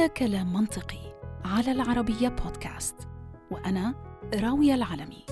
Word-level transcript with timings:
هذا 0.00 0.08
كلام 0.08 0.52
منطقي 0.52 1.14
على 1.44 1.72
العربية 1.72 2.28
بودكاست 2.28 2.94
وأنا 3.50 3.94
راوية 4.34 4.74
العلمي. 4.74 5.24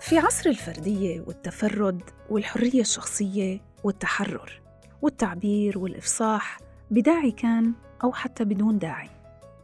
في 0.00 0.18
عصر 0.18 0.50
الفردية 0.50 1.20
والتفرد 1.20 2.02
والحرية 2.30 2.80
الشخصية 2.80 3.60
والتحرر 3.84 4.62
والتعبير 5.02 5.78
والإفصاح 5.78 6.58
بداعي 6.90 7.30
كان 7.30 7.72
أو 8.04 8.12
حتى 8.12 8.44
بدون 8.44 8.78
داعي. 8.78 9.10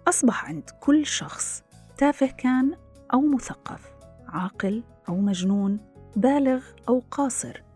أصبح 0.09 0.45
عند 0.45 0.71
كل 0.81 1.07
شخص 1.07 1.63
تافه 1.97 2.27
كان 2.27 2.77
أو 3.15 3.21
مثقف 3.21 3.93
عاقل 4.29 4.83
أو 5.09 5.17
مجنون 5.17 5.81
بالغ 6.17 6.65
أو 6.89 7.03
قاصر. 7.11 7.68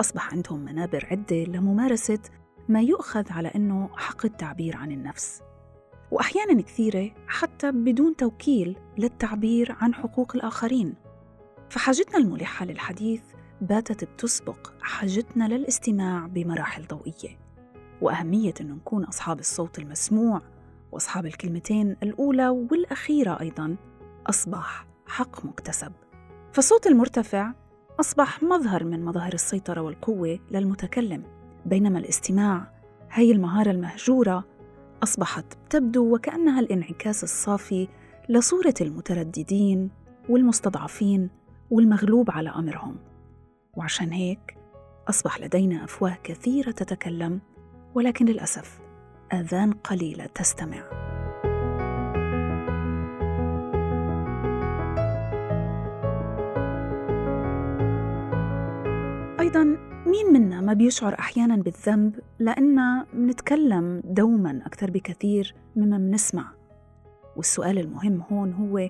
أصبح 0.00 0.32
عندهم 0.32 0.60
منابر 0.60 1.06
عدة 1.10 1.44
لممارسة 1.44 2.18
ما 2.68 2.80
يؤخذ 2.80 3.32
على 3.32 3.48
أنه 3.48 3.88
حق 3.96 4.24
التعبير 4.24 4.76
عن 4.76 4.92
النفس. 4.92 5.42
وأحيانا 6.10 6.62
كثيرة 6.62 7.10
حتى 7.26 7.72
بدون 7.72 8.16
توكيل 8.16 8.76
للتعبير 8.98 9.76
عن 9.80 9.94
حقوق 9.94 10.36
الآخرين. 10.36 10.94
فحاجتنا 11.70 12.18
الملحة 12.18 12.64
للحديث 12.64 13.22
باتت 13.60 14.04
بتسبق 14.04 14.72
حاجتنا 14.80 15.48
للاستماع 15.48 16.26
بمراحل 16.26 16.86
ضوئية. 16.86 17.38
وأهمية 18.00 18.54
أنه 18.60 18.74
نكون 18.74 19.04
أصحاب 19.04 19.38
الصوت 19.38 19.78
المسموع 19.78 20.42
وأصحاب 20.92 21.26
الكلمتين 21.26 21.96
الأولى 22.02 22.48
والأخيرة 22.48 23.40
أيضاً 23.40 23.76
أصبح 24.26 24.86
حق 25.06 25.44
مكتسب. 25.44 25.92
فالصوت 26.52 26.86
المرتفع 26.86 27.52
أصبح 28.00 28.42
مظهر 28.42 28.84
من 28.84 29.04
مظاهر 29.04 29.32
السيطرة 29.32 29.80
والقوة 29.80 30.38
للمتكلم 30.50 31.22
بينما 31.66 31.98
الاستماع 31.98 32.72
هي 33.10 33.32
المهارة 33.32 33.70
المهجورة 33.70 34.44
أصبحت 35.02 35.44
تبدو 35.70 36.14
وكأنها 36.14 36.60
الانعكاس 36.60 37.24
الصافي 37.24 37.88
لصورة 38.28 38.74
المترددين 38.80 39.90
والمستضعفين 40.28 41.30
والمغلوب 41.70 42.30
على 42.30 42.50
أمرهم. 42.50 42.96
وعشان 43.76 44.12
هيك 44.12 44.58
أصبح 45.08 45.40
لدينا 45.40 45.84
أفواه 45.84 46.18
كثيرة 46.24 46.70
تتكلم 46.70 47.40
ولكن 47.94 48.26
للأسف 48.26 48.80
آذان 49.32 49.72
قليلة 49.72 50.26
تستمع. 50.26 51.07
أيضا 59.48 59.64
مين 60.06 60.32
منا 60.32 60.60
ما 60.60 60.72
بيشعر 60.72 61.14
أحيانا 61.18 61.56
بالذنب 61.56 62.20
لأننا 62.38 63.06
منتكلم 63.12 64.02
دوما 64.04 64.62
أكثر 64.66 64.90
بكثير 64.90 65.54
مما 65.76 65.98
منسمع 65.98 66.52
والسؤال 67.36 67.78
المهم 67.78 68.22
هون 68.30 68.52
هو 68.52 68.88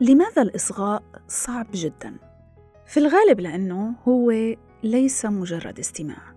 لماذا 0.00 0.42
الإصغاء 0.42 1.02
صعب 1.28 1.66
جدا؟ 1.74 2.16
في 2.86 3.00
الغالب 3.00 3.40
لأنه 3.40 3.94
هو 4.08 4.32
ليس 4.82 5.26
مجرد 5.26 5.78
استماع. 5.78 6.34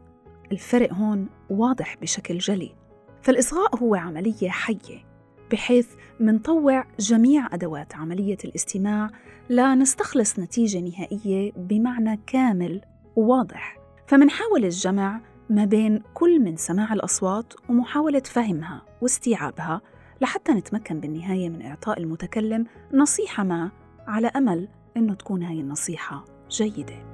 الفرق 0.52 0.94
هون 0.94 1.27
واضح 1.49 1.97
بشكل 2.02 2.38
جلي. 2.38 2.75
فالإصغاء 3.22 3.75
هو 3.75 3.95
عملية 3.95 4.49
حية 4.49 5.05
بحيث 5.52 5.88
منطوع 6.19 6.85
جميع 6.99 7.53
أدوات 7.53 7.95
عملية 7.95 8.38
الاستماع 8.45 9.09
لنستخلص 9.49 10.39
نتيجة 10.39 10.79
نهائية 10.79 11.52
بمعنى 11.55 12.19
كامل 12.27 12.81
وواضح 13.16 13.78
فمنحاول 14.08 14.66
الجمع 14.66 15.22
ما 15.50 15.66
بين 15.66 16.03
كل 16.13 16.40
من 16.40 16.58
سماع 16.58 16.94
الأصوات 16.94 17.53
ومحاولة 17.69 18.19
فهمها 18.19 18.81
واستيعابها 19.02 19.81
لحتى 20.22 20.52
نتمكن 20.52 21.00
بالنهاية 21.00 21.50
من 21.50 21.62
إعطاء 21.62 22.00
المتكلم 22.00 22.66
نصيحة 22.94 23.44
ما 23.44 23.72
على 24.08 24.28
أمل 24.28 24.68
أنه 24.97 25.13
تكون 25.13 25.44
هاي 25.44 25.59
النصيحة 25.59 26.25
جيدة. 26.50 27.12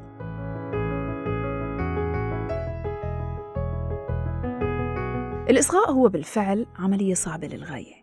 الإصغاء 5.50 5.92
هو 5.92 6.10
بالفعل 6.10 6.66
عملية 6.76 7.14
صعبة 7.14 7.48
للغاية 7.48 7.96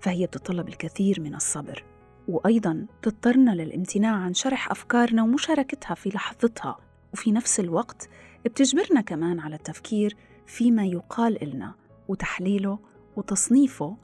فهي 0.00 0.26
بتتطلب 0.26 0.68
الكثير 0.68 1.20
من 1.20 1.34
الصبر 1.34 1.84
وأيضا 2.28 2.86
تضطرنا 3.02 3.50
للامتناع 3.50 4.16
عن 4.16 4.34
شرح 4.34 4.70
أفكارنا 4.70 5.22
ومشاركتها 5.22 5.94
في 5.94 6.08
لحظتها. 6.08 6.85
وفي 7.12 7.32
نفس 7.32 7.60
الوقت 7.60 8.08
بتجبرنا 8.44 9.00
كمان 9.00 9.40
على 9.40 9.54
التفكير 9.56 10.16
فيما 10.46 10.84
يقال 10.86 11.42
إلنا 11.42 11.74
وتحليله 12.08 12.78
وتصنيفه 13.16 13.96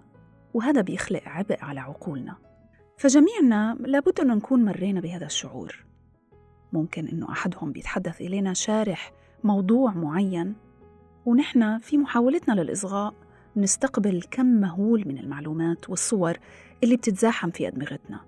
وهذا 0.55 0.81
بيخلق 0.81 1.23
عبء 1.27 1.65
على 1.65 1.81
عقولنا. 1.81 2.37
فجميعنا 2.99 3.77
لابد 3.81 4.21
أن 4.21 4.27
نكون 4.27 4.65
مرينا 4.65 5.01
بهذا 5.01 5.27
الشعور. 5.27 5.85
ممكن 6.73 7.09
أنه 7.09 7.33
أحدهم 7.33 7.73
بيتحدث 7.73 8.21
إلينا 8.21 8.55
شارح 8.55 9.13
موضوع 9.45 9.93
معين 9.93 10.55
ونحن 11.27 11.79
في 11.79 11.99
محاولتنا 11.99 12.61
للإصغاء 12.61 13.15
نستقبل 13.57 14.23
كم 14.31 14.47
مهول 14.47 15.09
من 15.09 15.19
المعلومات 15.19 15.91
والصور 15.91 16.39
اللي 16.85 16.97
بتتزاحم 16.97 17.51
في 17.51 17.69
أدمغتنا. 17.69 18.21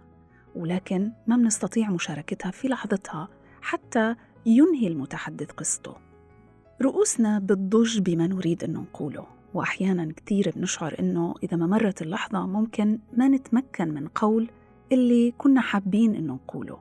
ولكن 0.54 1.12
ما 1.26 1.36
بنستطيع 1.36 1.90
مشاركتها 1.90 2.50
في 2.50 2.68
لحظتها 2.68 3.28
حتى 3.62 4.16
ينهي 4.46 4.88
المتحدث 4.88 5.50
قصته 5.50 5.94
رؤوسنا 6.82 7.38
بتضج 7.38 7.98
بما 7.98 8.26
نريد 8.26 8.64
أن 8.64 8.72
نقوله 8.72 9.26
وأحيانا 9.54 10.12
كثير 10.12 10.52
بنشعر 10.56 10.96
أنه 11.00 11.34
إذا 11.42 11.56
ما 11.56 11.66
مرت 11.66 12.02
اللحظة 12.02 12.46
ممكن 12.46 12.98
ما 13.16 13.28
نتمكن 13.28 13.88
من 13.88 14.08
قول 14.08 14.50
اللي 14.92 15.30
كنا 15.38 15.60
حابين 15.60 16.14
أنه 16.14 16.34
نقوله. 16.34 16.78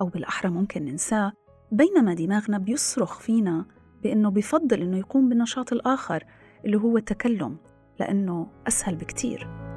أو 0.00 0.06
بالأحرى 0.06 0.50
ممكن 0.50 0.84
ننساه 0.84 1.32
بينما 1.72 2.14
دماغنا 2.14 2.58
بيصرخ 2.58 3.18
فينا 3.18 3.66
بأنه 4.02 4.30
بفضل 4.30 4.82
أنه 4.82 4.98
يقوم 4.98 5.28
بالنشاط 5.28 5.72
الآخر 5.72 6.24
اللي 6.64 6.76
هو 6.76 6.96
التكلم 6.96 7.56
لأنه 8.00 8.46
أسهل 8.68 8.96
بكتير. 8.96 9.69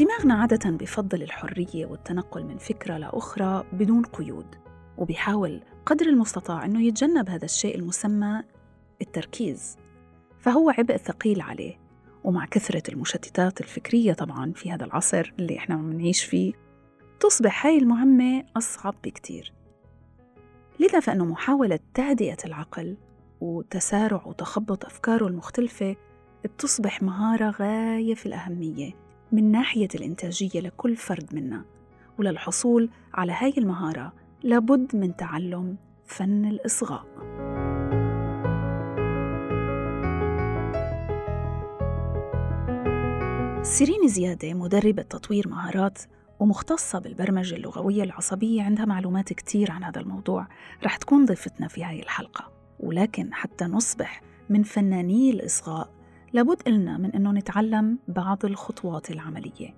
دماغنا 0.00 0.34
عادة 0.34 0.70
بفضل 0.70 1.22
الحرية 1.22 1.86
والتنقل 1.86 2.44
من 2.44 2.58
فكرة 2.58 2.98
لأخرى 2.98 3.64
بدون 3.72 4.04
قيود 4.04 4.46
وبيحاول 4.98 5.60
قدر 5.86 6.06
المستطاع 6.06 6.64
أنه 6.64 6.82
يتجنب 6.82 7.28
هذا 7.28 7.44
الشيء 7.44 7.78
المسمى 7.78 8.42
التركيز. 9.02 9.76
فهو 10.38 10.70
عبء 10.70 10.96
ثقيل 10.96 11.40
عليه 11.40 11.78
ومع 12.24 12.46
كثرة 12.46 12.82
المشتتات 12.92 13.60
الفكرية 13.60 14.12
طبعا 14.12 14.52
في 14.52 14.72
هذا 14.72 14.84
العصر 14.84 15.32
اللي 15.38 15.56
إحنا 15.58 15.74
عم 15.74 15.92
نعيش 15.92 16.24
فيه 16.24 16.52
تصبح 17.20 17.66
هاي 17.66 17.78
المهمة 17.78 18.44
أصعب 18.56 18.94
بكتير. 19.04 19.52
لذا 20.80 21.00
فإنه 21.00 21.24
محاولة 21.24 21.78
تهدئة 21.94 22.38
العقل 22.44 22.96
وتسارع 23.40 24.22
وتخبط 24.26 24.84
أفكاره 24.84 25.26
المختلفة 25.26 25.96
بتصبح 26.44 27.02
مهارة 27.02 27.50
غاية 27.50 28.14
في 28.14 28.26
الأهمية. 28.26 29.09
من 29.32 29.50
ناحية 29.50 29.88
الإنتاجية 29.94 30.60
لكل 30.60 30.96
فرد 30.96 31.34
منا 31.34 31.64
وللحصول 32.18 32.90
على 33.14 33.32
هاي 33.32 33.54
المهارة 33.58 34.12
لابد 34.42 34.96
من 34.96 35.16
تعلم 35.16 35.76
فن 36.06 36.44
الإصغاء. 36.44 37.04
سيرين 43.62 44.08
زيادة 44.08 44.54
مدربة 44.54 45.02
تطوير 45.02 45.48
مهارات 45.48 45.98
ومختصة 46.40 46.98
بالبرمجة 46.98 47.54
اللغوية 47.54 48.02
العصبية 48.02 48.62
عندها 48.62 48.84
معلومات 48.84 49.32
كتير 49.32 49.70
عن 49.70 49.84
هذا 49.84 50.00
الموضوع. 50.00 50.46
رح 50.84 50.96
تكون 50.96 51.24
ضيفتنا 51.24 51.68
في 51.68 51.84
هاي 51.84 52.02
الحلقة 52.02 52.52
ولكن 52.80 53.34
حتى 53.34 53.64
نصبح 53.64 54.22
من 54.48 54.62
فناني 54.62 55.30
الإصغاء 55.30 55.99
لابد 56.32 56.62
إلنا 56.66 56.98
من 56.98 57.12
أنه 57.12 57.32
نتعلم 57.32 57.98
بعض 58.08 58.44
الخطوات 58.44 59.10
العملية. 59.10 59.74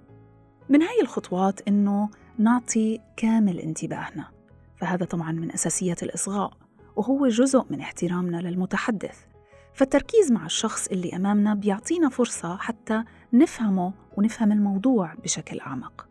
من 0.68 0.82
هاي 0.82 1.00
الخطوات 1.02 1.68
أنه 1.68 2.08
نعطي 2.38 3.00
كامل 3.16 3.58
انتباهنا 3.58 4.28
فهذا 4.76 5.04
طبعا 5.04 5.32
من 5.32 5.52
أساسيات 5.52 6.02
الإصغاء 6.02 6.52
وهو 6.96 7.28
جزء 7.28 7.64
من 7.70 7.80
احترامنا 7.80 8.36
للمتحدث. 8.36 9.18
فالتركيز 9.74 10.32
مع 10.32 10.46
الشخص 10.46 10.88
اللي 10.88 11.16
أمامنا 11.16 11.54
بيعطينا 11.54 12.08
فرصة 12.08 12.56
حتى 12.56 13.04
نفهمه 13.32 13.92
ونفهم 14.16 14.52
الموضوع 14.52 15.14
بشكل 15.14 15.60
أعمق. 15.60 16.08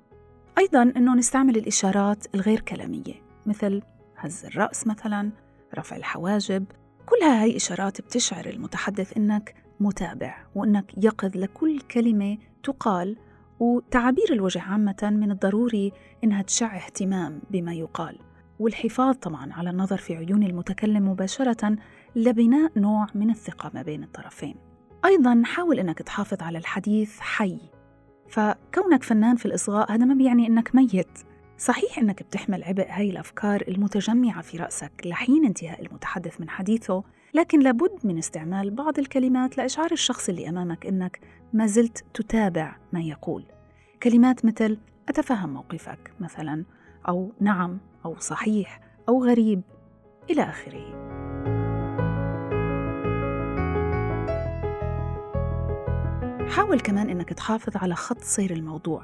أيضا 0.57 0.81
أنه 0.81 1.15
نستعمل 1.15 1.57
الإشارات 1.57 2.35
الغير 2.35 2.59
كلامية 2.59 3.13
مثل 3.45 3.81
هز 4.17 4.45
الرأس 4.45 4.87
مثلا 4.87 5.31
رفع 5.77 5.95
الحواجب 5.95 6.65
كلها 7.05 7.43
هاي 7.43 7.57
إشارات 7.57 8.01
بتشعر 8.01 8.45
المتحدث 8.45 9.17
إنك 9.17 9.55
متابع 9.81 10.37
وإنك 10.55 10.85
يقظ 10.97 11.37
لكل 11.37 11.79
كلمة 11.79 12.37
تقال 12.63 13.17
وتعابير 13.59 14.33
الوجه 14.33 14.61
عامة 14.61 14.97
من 15.01 15.31
الضروري 15.31 15.91
إنها 16.23 16.41
تشع 16.41 16.75
اهتمام 16.75 17.41
بما 17.51 17.73
يقال. 17.73 18.19
والحفاظ 18.59 19.15
طبعا 19.15 19.53
على 19.53 19.69
النظر 19.69 19.97
في 19.97 20.15
عيون 20.15 20.43
المتكلم 20.43 21.09
مباشرة 21.09 21.75
لبناء 22.15 22.71
نوع 22.79 23.07
من 23.15 23.29
الثقة 23.29 23.71
ما 23.73 23.81
بين 23.81 24.03
الطرفين. 24.03 24.55
أيضا 25.05 25.41
حاول 25.45 25.79
أنك 25.79 25.99
تحافظ 26.01 26.43
على 26.43 26.57
الحديث 26.57 27.19
حي. 27.19 27.57
فكونك 28.29 29.03
فنان 29.03 29.35
في 29.35 29.45
الإصغاء 29.45 29.91
هذا 29.91 30.05
ما 30.05 30.13
بيعني 30.13 30.47
أنك 30.47 30.75
ميت. 30.75 31.19
صحيح 31.57 31.99
أنك 31.99 32.23
بتحمل 32.23 32.63
عبء 32.63 32.87
هاي 32.89 33.09
الأفكار 33.09 33.63
المتجمعة 33.67 34.41
في 34.41 34.57
رأسك 34.57 34.91
لحين 35.05 35.45
انتهاء 35.45 35.85
المتحدث 35.85 36.41
من 36.41 36.49
حديثه 36.49 37.03
لكن 37.33 37.59
لابد 37.59 37.99
من 38.03 38.17
استعمال 38.17 38.71
بعض 38.71 38.99
الكلمات 38.99 39.57
لإشعار 39.57 39.91
الشخص 39.91 40.29
اللي 40.29 40.49
أمامك 40.49 40.85
أنك 40.85 41.19
ما 41.53 41.65
زلت 41.65 42.05
تتابع 42.13 42.75
ما 42.93 43.01
يقول. 43.01 43.45
كلمات 44.03 44.45
مثل 44.45 44.77
أتفهم 45.09 45.53
موقفك 45.53 46.13
مثلا 46.19 46.65
أو 47.07 47.31
نعم 47.39 47.79
أو 48.05 48.15
صحيح 48.19 48.79
أو 49.09 49.25
غريب 49.25 49.61
إلى 50.29 50.41
آخره. 50.41 51.11
حاول 56.49 56.79
كمان 56.79 57.09
إنك 57.09 57.33
تحافظ 57.33 57.77
على 57.77 57.95
خط 57.95 58.19
سير 58.21 58.51
الموضوع. 58.51 59.03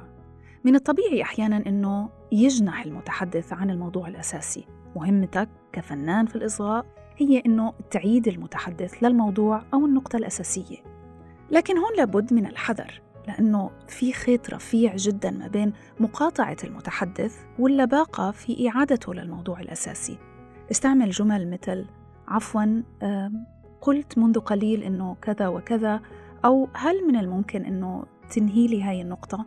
من 0.64 0.76
الطبيعي 0.76 1.22
أحيانا 1.22 1.58
إنه 1.68 2.10
يجنح 2.32 2.86
المتحدث 2.86 3.54
عن 3.54 3.70
الموضوع 3.70 4.08
الأساسي. 4.08 4.68
مهمتك 4.96 5.50
كفنان 5.74 6.26
في 6.26 6.36
الإصغاء 6.36 6.97
هي 7.18 7.44
إنه 7.46 7.74
تعيد 7.92 8.28
المتحدث 8.28 9.04
للموضوع 9.04 9.64
أو 9.74 9.86
النقطة 9.86 10.18
الأساسية. 10.18 10.78
لكن 11.52 11.78
هون 11.78 11.96
لابد 11.98 12.34
من 12.34 12.46
الحذر 12.46 13.02
لأنه 13.28 13.72
في 13.88 14.14
خيط 14.14 14.50
رفيع 14.50 14.96
جدا 14.96 15.32
ما 15.32 15.48
بين 15.48 15.74
مقاطعة 16.00 16.58
المتحدث 16.64 17.38
واللباقة 17.60 18.32
في 18.32 18.70
إعادته 18.70 19.14
للموضوع 19.14 19.60
الأساسي. 19.60 20.18
استعمل 20.72 21.10
جمل 21.10 21.52
مثل 21.52 21.86
عفوا 22.28 22.84
قلت 23.82 24.18
منذ 24.18 24.40
قليل 24.40 24.84
إنه 24.84 25.16
كذا 25.22 25.48
وكذا 25.48 26.02
أو 26.46 26.68
هل 26.74 27.08
من 27.08 27.16
الممكن 27.16 27.66
إنه 27.66 28.04
تنهي 28.30 28.68
لي 28.68 28.84
هاي 28.84 29.02
النقطة؟ 29.02 29.46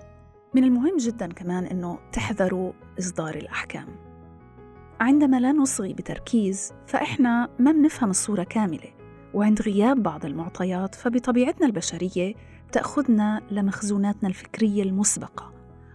من 0.55 0.64
المهم 0.64 0.96
جدا 0.96 1.32
كمان 1.32 1.64
إنه 1.64 1.99
تحذروا 2.12 2.72
إصدار 2.99 3.34
الأحكام. 3.34 4.09
عندما 5.00 5.41
لا 5.41 5.52
نصغي 5.52 5.93
بتركيز 5.93 6.73
فإحنا 6.87 7.49
ما 7.58 7.73
بنفهم 7.73 8.11
الصورة 8.11 8.43
كاملة. 8.43 8.94
وعند 9.35 9.62
غياب 9.62 10.02
بعض 10.02 10.25
المعطيات 10.25 10.94
فبطبيعتنا 10.94 11.67
البشرية 11.67 12.35
تأخذنا 12.73 13.41
لمخزوناتنا 13.50 14.29
الفكرية 14.29 14.82
المسبقة. 14.82 15.52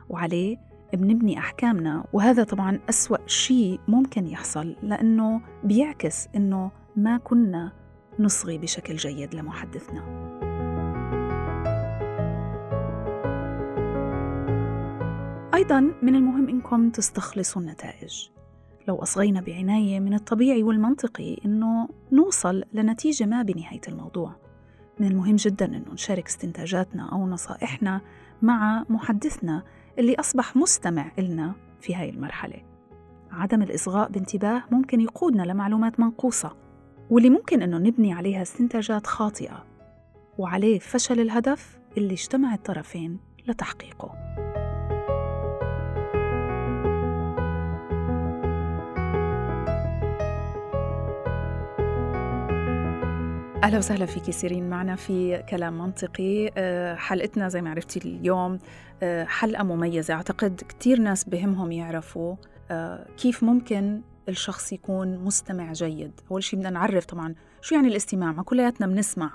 وعليه 0.10 0.58
بنبني 0.94 1.38
أحكامنا 1.38 2.06
وهذا 2.14 2.44
طبعا 2.44 2.80
أسوأ 2.90 3.28
شيء 3.28 3.80
ممكن 3.88 4.28
يحصل 4.28 4.76
لأنه 4.84 5.42
بيعكس 5.64 6.28
أنه 6.36 6.72
ما 6.96 7.18
كنا 7.18 7.72
نصغي 8.20 8.58
بشكل 8.58 8.96
جيد 8.96 9.36
لمحدثنا. 9.36 10.02
أيضا 15.54 15.80
من 16.02 16.16
المهم 16.16 16.50
إنكم 16.50 16.90
تستخلصوا 16.90 17.62
النتائج. 17.62 18.35
لو 18.88 18.96
أصغينا 18.96 19.42
بعناية 19.42 20.00
من 20.00 20.14
الطبيعي 20.14 20.64
والمنطقي 20.64 21.38
إنه 21.46 21.90
نوصل 22.12 22.64
لنتيجة 22.74 23.26
ما 23.26 23.42
بنهاية 23.42 23.82
الموضوع. 23.88 24.36
من 25.00 25.08
المهم 25.08 25.36
جدا 25.36 25.66
إنه 25.66 25.94
نشارك 25.94 26.28
استنتاجاتنا 26.28 27.10
أو 27.12 27.28
نصائحنا 27.28 28.02
مع 28.42 28.86
محدثنا 28.90 29.64
اللي 30.00 30.16
أصبح 30.16 30.56
مستمع 30.56 31.12
إلنا 31.20 31.54
في 31.82 31.96
هاي 31.96 32.10
المرحلة. 32.10 32.62
عدم 33.32 33.62
الإصغاء 33.62 34.10
بانتباه 34.10 34.64
ممكن 34.72 35.02
يقودنا 35.02 35.44
لمعلومات 35.44 36.00
منقوصة 36.00 36.56
واللي 37.10 37.30
ممكن 37.30 37.62
إنه 37.62 37.78
نبني 37.78 38.14
عليها 38.14 38.42
استنتاجات 38.42 39.08
خاطئة 39.08 39.66
وعليه 40.38 40.80
فشل 40.80 41.20
الهدف 41.20 41.80
اللي 41.98 42.14
اجتمع 42.14 42.54
الطرفين 42.54 43.20
لتحقيقه. 43.48 44.12
أهلا 53.64 53.78
وسهلا 53.78 54.06
فيكي 54.06 54.32
سيرين. 54.32 54.70
معنا 54.70 54.96
في 54.96 55.44
كلام 55.50 55.78
منطقي. 55.78 56.52
آه، 56.58 56.96
حلقتنا 56.96 57.50
زي 57.50 57.62
ما 57.62 57.70
عرفتي 57.70 58.00
اليوم 58.00 58.60
آه، 59.04 59.26
حلقة 59.26 59.64
مميزة. 59.64 60.14
أعتقد 60.14 60.62
كثير 60.70 61.00
ناس 61.00 61.30
بهمهم 61.30 61.72
يعرفوا 61.72 62.36
آه، 62.72 63.08
كيف 63.18 63.44
ممكن 63.44 64.02
الشخص 64.30 64.74
يكون 64.74 65.18
مستمع 65.18 65.74
جيد. 65.74 66.12
أول 66.32 66.44
شيء 66.44 66.60
بدنا 66.60 66.70
نعرف 66.70 67.06
طبعا 67.06 67.36
شو 67.62 67.76
يعني 67.76 67.88
الاستماع؟ 67.88 68.32
ما 68.32 68.44
كلياتنا 68.44 68.88
بنسمع. 68.88 69.34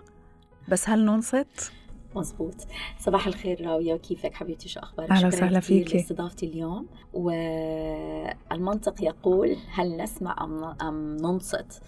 بس 0.68 0.88
هل 0.88 1.04
ننصت؟ 1.04 1.72
مزبوط 2.16 2.54
صباح 2.98 3.26
الخير 3.26 3.66
راوية 3.66 3.96
كيفك 3.96 4.34
حبيبتي؟ 4.34 4.68
شو 4.68 4.80
أخبارك؟ 4.80 5.10
أهلا 5.10 5.26
وسهلا 5.26 5.60
فيكي. 5.60 5.96
لاستضافتي 5.96 6.46
اليوم. 6.46 6.86
والمنطق 7.12 8.94
يقول 9.02 9.56
هل 9.72 9.96
نسمع 9.96 10.36
أم, 10.40 10.64
أم 10.64 11.16
ننصت؟ 11.16 11.82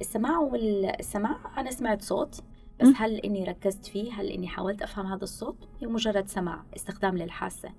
السماع 0.00 0.38
والسماع 0.38 1.36
أنا 1.58 1.70
سمعت 1.70 2.02
صوت 2.02 2.40
بس 2.80 2.88
م? 2.88 2.94
هل 2.96 3.16
إني 3.16 3.44
ركزت 3.44 3.86
فيه؟ 3.86 4.12
هل 4.12 4.26
إني 4.26 4.48
حاولت 4.48 4.82
أفهم 4.82 5.06
هذا 5.06 5.24
الصوت؟ 5.24 5.56
هي 5.80 5.86
مجرد 5.86 6.28
سماع 6.28 6.62
استخدام 6.76 7.18
للحاسة. 7.18 7.70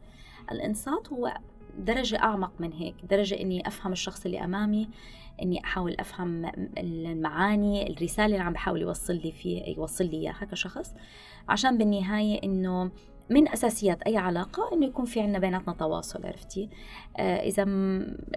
الإنصات 0.51 1.13
هو 1.13 1.33
درجة 1.79 2.19
أعمق 2.19 2.51
من 2.59 2.73
هيك 2.73 2.95
درجة 3.09 3.39
إني 3.39 3.67
أفهم 3.67 3.91
الشخص 3.91 4.25
اللي 4.25 4.43
أمامي 4.43 4.89
إني 5.41 5.63
أحاول 5.63 5.95
أفهم 5.99 6.51
المعاني 6.77 7.91
الرسالة 7.91 8.25
اللي 8.25 8.37
عم 8.37 8.53
بحاول 8.53 8.81
يوصل 8.81 9.13
لي 9.13 9.31
فيه 9.31 9.75
يوصل 9.77 10.05
لي 10.05 10.17
إياها 10.17 10.45
كشخص 10.51 10.93
عشان 11.49 11.77
بالنهاية 11.77 12.43
إنه 12.43 12.91
من 13.29 13.47
أساسيات 13.47 14.01
أي 14.01 14.17
علاقة 14.17 14.69
إنه 14.73 14.85
يكون 14.85 15.05
في 15.05 15.21
عندنا 15.21 15.39
بيناتنا 15.39 15.73
تواصل 15.73 16.25
عرفتي؟ 16.25 16.69
آه 17.17 17.39
إذا 17.39 17.65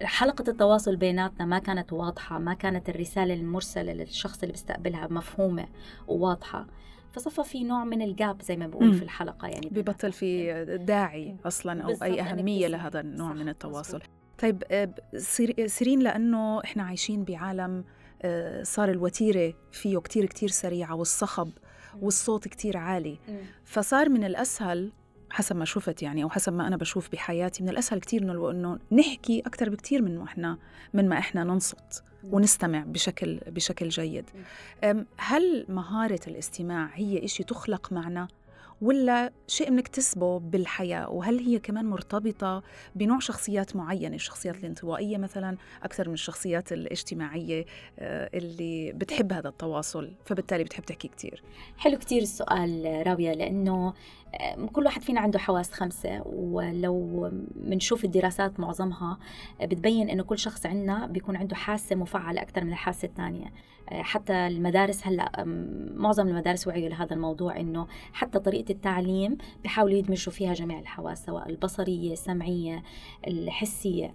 حلقة 0.03 0.43
التواصل 0.47 0.95
بيناتنا 0.95 1.45
ما 1.45 1.59
كانت 1.59 1.93
واضحة 1.93 2.39
ما 2.39 2.53
كانت 2.53 2.89
الرسالة 2.89 3.33
المرسلة 3.33 3.93
للشخص 3.93 4.41
اللي 4.41 4.51
بيستقبلها 4.51 5.07
مفهومة 5.11 5.67
وواضحة 6.07 6.67
فصفى 7.11 7.43
في 7.43 7.63
نوع 7.63 7.83
من 7.83 8.01
الجاب 8.01 8.41
زي 8.41 8.57
ما 8.57 8.67
بقول 8.67 8.93
في 8.93 9.03
الحلقة 9.03 9.47
يعني 9.47 9.69
ببطل 9.71 10.11
في 10.11 10.65
داعي 10.87 11.35
أصلا 11.45 11.81
أو 11.83 11.89
أي 12.03 12.21
أهمية 12.21 12.67
لهذا 12.67 12.99
النوع 12.99 13.33
من 13.33 13.49
التواصل. 13.49 14.01
طيب 14.39 14.63
آه، 14.71 14.89
سيرين 15.65 15.99
لأنه 15.99 16.63
إحنا 16.63 16.83
عايشين 16.83 17.23
بعالم 17.23 17.83
آه، 18.21 18.63
صار 18.63 18.89
الوتيرة 18.89 19.53
فيه 19.71 19.97
كتير 19.97 20.25
كتير 20.25 20.49
سريعة 20.49 20.95
والصخب 20.95 21.49
والصوت 22.01 22.47
كتير 22.47 22.77
عالي. 22.77 23.19
فصار 23.65 24.09
من 24.09 24.23
الأسهل 24.23 24.91
حسب 25.29 25.55
ما 25.55 25.65
شفت 25.65 26.03
يعني 26.03 26.23
أو 26.23 26.29
حسب 26.29 26.53
ما 26.53 26.67
أنا 26.67 26.77
بشوف 26.77 27.11
بحياتي 27.11 27.63
من 27.63 27.69
الأسهل 27.69 27.99
كثير 27.99 28.21
إنه 28.21 28.51
إنه 28.51 28.79
نحكي 28.91 29.39
أكثر 29.39 29.69
بكثير 29.69 30.01
من 30.01 30.17
ما 30.17 30.23
إحنا 30.23 30.57
من 30.93 31.09
ما 31.09 31.17
إحنا 31.17 31.43
ننصت 31.43 32.03
ونستمع 32.23 32.83
بشكل 32.87 33.39
بشكل 33.47 33.89
جيد. 33.89 34.25
هل 35.17 35.65
مهارة 35.69 36.19
الاستماع 36.27 36.89
هي 36.93 37.25
إشي 37.25 37.43
تخلق 37.43 37.93
معنا؟ 37.93 38.27
ولا 38.81 39.31
شيء 39.47 39.69
بنكتسبه 39.69 40.39
بالحياة؟ 40.39 41.09
وهل 41.09 41.39
هي 41.39 41.59
كمان 41.59 41.85
مرتبطة 41.85 42.63
بنوع 42.95 43.19
شخصيات 43.19 43.75
معينة 43.75 44.15
الشخصيات 44.15 44.55
الانطوائية 44.55 45.17
مثلا 45.17 45.57
أكثر 45.83 46.07
من 46.07 46.13
الشخصيات 46.13 46.71
الاجتماعية 46.71 47.65
آه، 47.99 48.29
اللي 48.33 48.91
بتحب 48.91 49.33
هذا 49.33 49.49
التواصل 49.49 50.11
فبالتالي 50.25 50.63
بتحب 50.63 50.83
تحكي 50.83 51.07
كتير. 51.07 51.43
حلو 51.77 51.97
كتير 51.97 52.21
السؤال 52.21 53.03
راوية 53.07 53.31
لأنه 53.31 53.93
كل 54.73 54.85
واحد 54.85 55.01
فينا 55.01 55.19
عنده 55.21 55.39
حواس 55.39 55.71
خمسة 55.71 56.21
ولو 56.25 57.29
بنشوف 57.55 58.05
الدراسات 58.05 58.59
معظمها 58.59 59.17
بتبين 59.61 60.09
إنه 60.09 60.23
كل 60.23 60.39
شخص 60.39 60.65
عندنا 60.65 61.07
بيكون 61.07 61.35
عنده 61.35 61.55
حاسة 61.55 61.95
مفعلة 61.95 62.41
أكثر 62.41 62.63
من 62.63 62.69
الحاسة 62.69 63.05
الثانية. 63.05 63.53
حتى 63.91 64.33
المدارس 64.47 65.07
هلا 65.07 65.31
معظم 65.95 66.27
المدارس 66.27 66.67
وعيوا 66.67 66.89
لهذا 66.89 67.13
الموضوع 67.13 67.59
إنه 67.59 67.87
حتى 68.13 68.39
طريقة 68.39 68.71
التعليم 68.71 69.37
بيحاولوا 69.63 69.97
يدمجوا 69.97 70.33
فيها 70.33 70.53
جميع 70.53 70.79
الحواس 70.79 71.25
سواء 71.25 71.49
البصرية 71.49 72.13
السمعية 72.13 72.83
الحسية. 73.27 74.13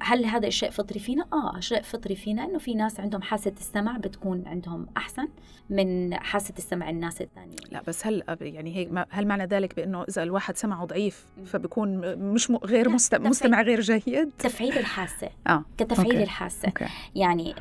هل 0.00 0.24
هذا 0.24 0.46
الشيء 0.46 0.70
فطري 0.70 0.98
فينا؟ 1.00 1.26
آه 1.32 1.60
شيء 1.60 1.82
فطري 1.82 2.14
فينا 2.14 2.44
إنه 2.44 2.58
في 2.58 2.74
ناس 2.74 3.00
عندهم 3.00 3.22
حاسة 3.22 3.52
السمع 3.60 3.96
بتكون 3.96 4.42
عندهم 4.46 4.86
أحسن 4.96 5.28
من 5.70 6.14
حاسة 6.14 6.54
السمع 6.58 6.90
الناس 6.90 7.22
الثانيين 7.22 7.58
لا 7.70 7.82
بس 7.86 8.06
هل 8.06 8.22
يعني 8.40 8.76
هيك 8.76 9.06
هل 9.10 9.26
معنى 9.26 9.44
ذلك 9.44 9.76
بإنه 9.76 10.02
إذا 10.02 10.22
الواحد 10.22 10.56
سمعه 10.56 10.84
ضعيف 10.84 11.26
فبكون 11.44 12.16
مش. 12.18 12.50
غير 12.50 12.88
مستمع, 12.88 13.28
مستمع 13.28 13.62
غير 13.62 13.80
جيد؟ 13.80 14.30
تفعيل 14.38 14.78
الحاسة 14.78 15.28
آه 15.46 15.64
كتفعيل 15.78 16.10
okay. 16.10 16.22
الحاسة 16.22 16.68
okay. 16.68 16.86
يعني 17.14 17.54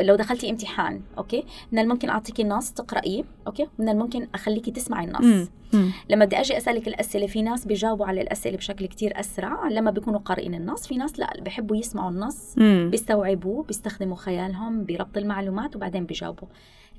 لو 0.00 0.14
دخلتي 0.16 0.50
امتحان 0.50 1.02
okay 1.18 1.44
من 1.72 1.78
الممكن 1.78 2.08
أعطيكي 2.08 2.44
نص 2.44 2.70
تقرأيه 2.70 3.24
okay 3.46 3.68
من 3.78 3.88
الممكن 3.88 4.28
أخليكي 4.34 4.70
تسمعي 4.70 5.04
النص 5.04 5.24
م. 5.24 5.48
لما 6.10 6.24
بدي 6.24 6.40
أجي 6.40 6.56
أسألك 6.56 6.88
الأسئلة 6.88 7.26
في 7.26 7.42
ناس 7.42 7.66
بيجاوبوا 7.66 8.06
على 8.06 8.20
الأسئلة 8.20 8.56
بشكل 8.56 8.86
كتير 8.86 9.20
أسرع 9.20 9.68
لما 9.68 9.90
بيكونوا 9.90 10.20
قارئين 10.20 10.54
النص 10.54 10.86
في 10.86 10.96
ناس 10.96 11.18
لا 11.18 11.40
بيحبوا 11.40 11.76
يسمعوا 11.76 12.10
النص. 12.10 12.54
بيستوعبوه 12.90 13.64
بيستخدموا 13.64 14.16
خيالهم 14.16 14.84
بربط 14.84 15.16
المعلومات 15.16 15.76
وبعدين 15.76 16.06
بيجاوبوا. 16.06 16.48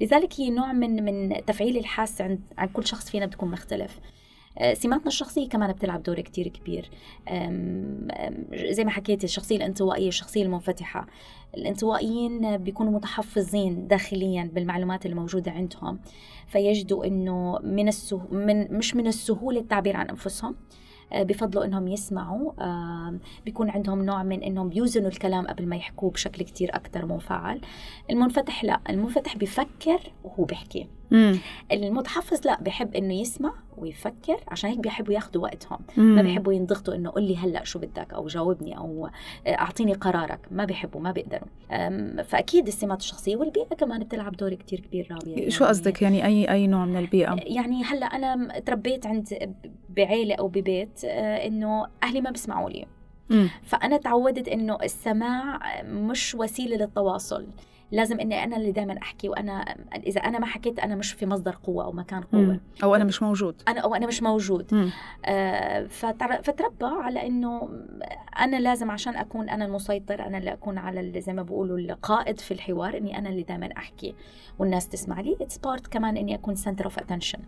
لذلك 0.01 0.33
هي 0.39 0.49
نوع 0.49 0.73
من 0.73 1.05
من 1.05 1.45
تفعيل 1.45 1.77
الحاسه 1.77 2.23
عند 2.23 2.39
عند 2.57 2.69
كل 2.69 2.87
شخص 2.87 3.09
فينا 3.09 3.25
بتكون 3.25 3.51
مختلف. 3.51 3.99
سماتنا 4.73 5.07
الشخصية 5.07 5.49
كمان 5.49 5.71
بتلعب 5.71 6.03
دور 6.03 6.21
كتير 6.21 6.47
كبير. 6.47 6.89
زي 8.69 8.83
ما 8.83 8.91
حكيت 8.91 9.23
الشخصية 9.23 9.57
الانطوائية 9.57 10.07
الشخصية 10.07 10.43
المنفتحة. 10.43 11.07
الانطوائيين 11.57 12.57
بيكونوا 12.57 12.91
متحفظين 12.91 13.87
داخليا 13.87 14.51
بالمعلومات 14.53 15.05
الموجودة 15.05 15.51
عندهم. 15.51 15.99
فيجدوا 16.47 17.05
إنه 17.05 17.59
من 17.63 17.87
السه... 17.87 18.21
من 18.31 18.77
مش 18.77 18.95
من 18.95 19.07
السهولة 19.07 19.59
التعبير 19.59 19.97
عن 19.97 20.09
أنفسهم. 20.09 20.55
آه، 21.13 21.23
بفضلوا 21.23 21.65
إنهم 21.65 21.87
يسمعوا. 21.87 22.51
بيكون 23.45 23.69
عندهم 23.69 24.03
نوع 24.03 24.23
من 24.23 24.43
إنهم 24.43 24.69
بيوزنوا 24.69 25.07
الكلام 25.09 25.47
قبل 25.47 25.67
ما 25.67 25.75
يحكوه 25.75 26.11
بشكل 26.11 26.43
كتير 26.43 26.75
أكثر 26.75 27.05
منفعل. 27.05 27.61
المنفتح 28.09 28.63
لا 28.63 28.79
المنفتح 28.89 29.37
بيفكر 29.37 30.13
وهو 30.23 30.43
بيحكي. 30.43 30.87
مم. 31.11 31.39
المتحفظ 31.71 32.47
لا 32.47 32.61
بحب 32.61 32.95
إنه 32.95 33.13
يسمع 33.13 33.53
ويفكر 33.77 34.37
عشان 34.47 34.69
هيك 34.69 34.79
بيحبوا 34.79 35.13
ياخذوا 35.13 35.43
وقتهم. 35.43 35.79
مم. 35.97 36.15
ما 36.15 36.21
بيحبوا 36.21 36.53
ينضغطوا 36.53 36.95
إنه 36.95 37.09
قل 37.09 37.23
لي 37.23 37.37
هلأ 37.37 37.63
شو 37.63 37.79
بدك 37.79 38.13
أو 38.13 38.27
جاوبني 38.27 38.77
أو 38.77 39.09
أعطيني 39.47 39.93
قرارك. 39.93 40.39
ما 40.51 40.65
بيحبوا 40.65 41.01
ما 41.01 41.11
بيقدروا. 41.11 41.47
فأكيد 42.23 42.67
السمات 42.67 42.99
الشخصية 42.99 43.35
والبيئة 43.35 43.75
كمان 43.75 44.03
بتلعب 44.03 44.37
دور 44.37 44.53
كتير 44.53 44.79
كبير 44.79 45.07
رابية 45.11 45.49
شو 45.49 45.65
قصدك؟ 45.65 46.01
يعني 46.01 46.25
أي 46.25 46.51
أي 46.51 46.67
نوع 46.67 46.85
من 46.85 46.97
البيئة؟ 46.97 47.35
يعني 47.45 47.83
هلأ 47.83 48.05
أنا 48.05 48.59
تربيت 48.59 49.05
عند 49.05 49.55
بعيلة 49.89 50.35
أو 50.35 50.47
ببيت 50.47 51.01
آه، 51.05 51.47
إنه 51.47 51.87
أهلي 52.03 52.21
ما 52.21 52.31
بيسمعوا 52.31 52.69
لي. 52.69 52.85
مم. 53.29 53.49
فأنا 53.63 53.97
تعودت 53.97 54.47
إنه 54.47 54.77
السماع 54.83 55.59
مش 55.83 56.35
وسيلة 56.35 56.77
للتواصل. 56.77 57.45
لازم 57.91 58.19
إني 58.19 58.43
أنا 58.43 58.57
اللي 58.57 58.71
دائما 58.71 58.97
أحكي 59.01 59.29
وأنا 59.29 59.75
إذا 60.07 60.21
أنا 60.21 60.39
ما 60.39 60.45
حكيت 60.45 60.79
أنا 60.79 60.95
مش 60.95 61.11
في 61.13 61.25
مصدر 61.25 61.57
قوة 61.63 61.83
أو 61.83 61.91
مكان 61.91 62.21
قوة 62.21 62.41
مم. 62.41 62.59
أو 62.83 62.95
أنا 62.95 63.03
مش 63.03 63.23
موجود 63.23 63.61
أنا 63.67 63.79
أو 63.79 63.95
أنا 63.95 64.07
مش 64.07 64.23
موجود 64.23 64.73
مم. 64.73 64.89
آه، 65.25 65.85
فتر- 65.87 66.41
فتربى 66.43 66.85
على 66.85 67.27
إنه 67.27 67.69
أنا 68.39 68.59
لازم 68.59 68.91
عشان 68.91 69.15
أكون 69.15 69.49
أنا 69.49 69.65
المسيطر 69.65 70.25
أنا 70.25 70.37
اللي 70.37 70.53
أكون 70.53 70.77
على 70.77 70.99
اللي 70.99 71.21
زي 71.21 71.33
ما 71.33 71.41
بيقولوا 71.43 71.77
القائد 71.77 72.39
في 72.39 72.53
الحوار 72.53 72.97
إني 72.97 73.17
أنا 73.17 73.29
اللي 73.29 73.43
دائما 73.43 73.69
أحكي 73.77 74.15
والناس 74.59 74.89
تسمع 74.89 75.21
لي 75.21 75.37
it's 75.41 75.57
part 75.57 75.87
كمان 75.87 76.17
إني 76.17 76.35
أكون 76.35 76.55
center 76.55 76.85
of 76.85 76.99
attention. 76.99 77.39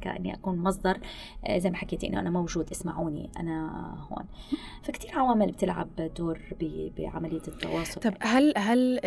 كإني 0.00 0.34
أكون 0.34 0.58
مصدر 0.58 0.98
آه، 1.46 1.58
زي 1.58 1.70
ما 1.70 1.76
حكيتي 1.76 2.06
إنه 2.08 2.20
أنا 2.20 2.30
موجود 2.30 2.70
اسمعوني 2.70 3.30
أنا 3.40 3.70
هون 4.10 4.24
فكتير 4.82 5.18
عوامل 5.18 5.52
بتلعب 5.52 5.88
دور. 6.16 6.40
بعملية 6.98 7.42
التواصل 7.48 8.00
طب 8.00 8.14
هل 8.20 8.54
هل 8.56 9.00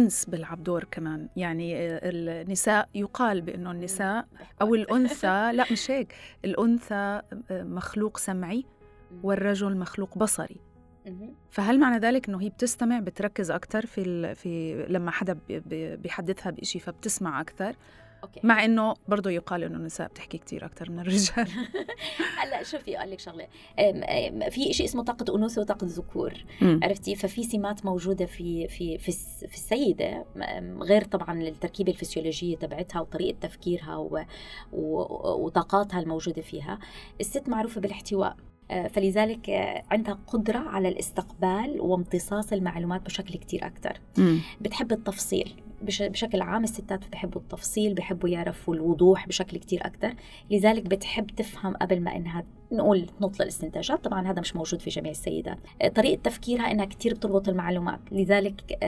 الجنس 0.00 0.24
بيلعب 0.24 0.62
دور 0.62 0.84
كمان. 0.84 1.28
يعني 1.36 1.74
النساء 2.08 2.88
يقال 2.94 3.40
بأنه 3.40 3.70
النساء 3.70 4.26
أو 4.62 4.74
الأنثى 4.74 5.50
لا 5.54 5.64
مش 5.72 5.90
هيك. 5.90 6.14
الأنثى 6.44 7.22
مخلوق 7.50 8.16
سمعي 8.18 8.64
والرجل 9.22 9.76
مخلوق 9.76 10.18
بصري. 10.18 10.60
فهل 11.50 11.80
معنى 11.80 11.98
ذلك 11.98 12.28
إنه 12.28 12.40
هي 12.42 12.48
بتستمع 12.48 12.98
بتركز 13.00 13.50
أكثر 13.50 13.86
في. 13.86 14.34
في 14.34 14.84
لما 14.88 15.10
حدا 15.10 15.32
بي- 15.48 15.60
بي- 15.60 15.96
بيحدثها 15.96 16.50
بشيء 16.50 16.80
فبتسمع 16.82 17.40
أكثر 17.40 17.74
okay. 18.22 18.40
مع 18.42 18.64
إنه 18.64 18.94
برضه 19.08 19.30
يقال 19.30 19.64
إنه 19.64 19.76
النساء 19.76 20.08
بتحكي 20.08 20.38
كتير 20.38 20.64
أكثر 20.64 20.90
من 20.90 20.98
الرجال. 20.98 21.48
هلا 22.42 22.62
شوفي 22.62 22.98
أقول 22.98 23.10
لك 23.10 23.18
شغلة. 23.20 23.46
في 24.50 24.72
شيء 24.72 24.86
اسمه 24.86 25.02
طاقة 25.04 25.36
أنوثة 25.36 25.60
وطاقة 25.62 25.86
ذكور. 25.90 26.32
عرفتي؟ 26.62 27.14
ففي 27.16 27.42
سمات 27.44 27.84
موجودة 27.84 28.26
في 28.26 28.68
في 28.68 28.98
في, 28.98 29.12
في 29.48 29.54
السيدة 29.54 30.24
م- 30.36 30.82
غير 30.82 31.04
طبعا 31.04 31.42
التركيبة 31.42 31.92
الفسيولوجية 31.92 32.56
تبعتها 32.56 33.00
وطريقة 33.00 33.36
تفكيرها 33.40 33.96
و 33.96 34.24
و 34.72 35.02
وطاقاتها 35.44 36.00
الموجودة 36.00 36.42
فيها. 36.42 36.78
الست 37.20 37.48
معروفة 37.48 37.80
بالاحتواء. 37.80 38.36
آه، 38.70 38.86
فلذلك 38.88 39.50
آه، 39.50 39.82
عندها 39.90 40.18
قدرة 40.26 40.58
على 40.58 40.88
الاستقبال 40.88 41.80
وامتصاص 41.80 42.52
المعلومات 42.52 43.00
بشكل 43.02 43.34
كتير 43.38 43.66
أكتر. 43.66 44.00
مم. 44.18 44.38
بتحب 44.60 44.92
التفصيل. 44.92 45.54
بشكل 45.82 46.42
عام 46.42 46.64
الستات 46.64 47.08
بحبوا 47.12 47.40
التفصيل 47.40 47.94
بحبوا 47.94 48.28
يعرفوا 48.28 48.74
الوضوح 48.74 49.28
بشكل 49.28 49.56
كتير 49.56 49.86
أكتر. 49.86 50.14
لذلك 50.50 50.82
بتحب 50.82 51.26
تفهم 51.26 51.76
قبل 51.76 52.00
ما 52.00 52.16
إنها 52.16 52.44
نقول 52.72 53.06
نطلق 53.20 53.42
الاستنتاجات 53.42 54.04
طبعا 54.04 54.30
هذا 54.30 54.40
مش 54.40 54.56
موجود 54.56 54.80
في 54.80 54.90
جميع 54.90 55.10
السيدات. 55.10 55.58
آه، 55.82 55.88
طريقة 55.88 56.20
تفكيرها 56.22 56.70
إنها 56.70 56.84
كتير 56.84 57.14
بتربط 57.14 57.48
المعلومات. 57.48 58.00
لذلك 58.12 58.78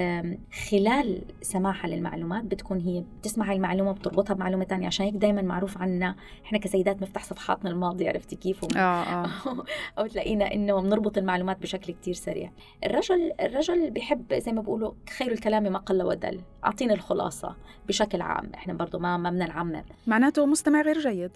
خلال 0.71 1.23
سماعها 1.43 1.87
للمعلومات 1.89 2.45
بتكون 2.45 2.81
هي 2.81 3.05
بتسمع 3.21 3.51
هاي 3.51 3.57
المعلومة 3.57 3.93
بتربطها 3.93 4.35
بمعلومة 4.35 4.65
تانية. 4.65 4.87
عشان 4.87 5.07
هيك 5.07 5.15
دايما 5.15 5.43
معروف 5.43 5.79
عنا 5.79 6.17
إحنا 6.45 6.59
كسيدات 6.59 7.03
مفتح 7.03 7.25
صفحاتنا 7.25 7.71
الماضية 7.71 8.09
عرفتي 8.09 8.37
كيف؟ 8.37 8.65
وم- 8.65 8.77
آه 8.77 9.03
آه. 9.03 9.27
أو 9.99 10.07
تلاقينا 10.07 10.55
إنه 10.55 10.81
بنربط 10.81 11.19
المعلومات 11.19 11.59
بشكل 11.63 11.93
كتير 11.93 12.15
سريع. 12.15 12.51
الرجل 12.85 13.33
الرجل 13.41 13.91
بيحب 13.91 14.35
زي 14.35 14.53
ما 14.53 14.61
بيقولوا 14.61 14.93
خير 15.19 15.33
الكلام 15.33 15.63
ما 15.63 15.79
قل 15.79 16.03
ودل. 16.03 16.41
اعطيني 16.83 16.95
الخلاصة 16.95 17.57
بشكل 17.89 18.23
عام. 18.23 18.51
إحنا 18.55 18.75
برضو 18.75 18.99
ما 18.99 19.17
ما 19.17 19.31
بدنا 19.31 19.47
نعمم 19.47 19.83
معناته 20.07 20.47
مستمع 20.47 20.83
غير 20.83 20.99
جيد. 20.99 21.31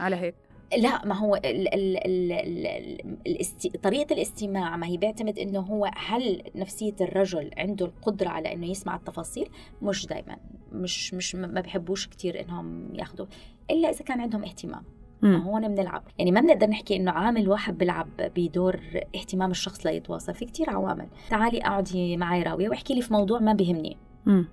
على 0.00 0.16
هيك. 0.16 0.34
لا 0.78 1.04
ما 1.04 1.14
هو 1.14 1.34
ال 1.34 1.74
ال 1.74 1.96
ال 1.96 2.32
ال 2.32 2.66
ال 2.66 3.16
الاست... 3.26 3.76
طريقة 3.76 4.12
الاستماع 4.12 4.76
ما 4.76 4.86
هي 4.86 4.96
بيعتمد 4.96 5.38
إنه 5.38 5.60
هو 5.60 5.90
هل 5.96 6.42
نفسية 6.54 6.94
الرجل 7.00 7.50
عنده 7.56 7.86
القدرة 7.86 8.28
على 8.28 8.52
إنه 8.52 8.66
يسمع 8.66 8.96
التفاصيل؟ 8.96 9.48
مش 9.82 10.06
دائما 10.06 10.36
مش 10.72 11.14
مش 11.14 11.34
ما 11.34 11.60
بيحبوش 11.60 12.06
كتير 12.06 12.40
إنهم 12.40 12.94
ياخذوا 12.94 13.26
إلا 13.70 13.90
إذا 13.90 14.04
كان 14.04 14.20
عندهم 14.20 14.44
اهتمام. 14.44 14.82
هون 15.24 15.68
بنلعب. 15.68 16.02
يعني 16.18 16.32
ما 16.32 16.40
بنقدر 16.40 16.66
نحكي 16.66 16.96
إنه 16.96 17.10
عامل 17.10 17.48
واحد 17.48 17.78
بيلعب 17.78 18.08
بدور 18.18 18.80
اهتمام 19.16 19.50
الشخص 19.50 19.86
ليتواصل 19.86 20.34
في 20.34 20.44
كتير 20.44 20.70
عوامل. 20.70 21.06
تعالي 21.30 21.58
أقعدي 21.58 22.16
معي 22.16 22.42
راوية 22.42 22.68
وأحكي 22.68 22.94
لي 22.94 23.02
في 23.02 23.12
موضوع 23.12 23.40
ما 23.40 23.52
بيهمني. 23.52 23.96
مم. 24.26 24.48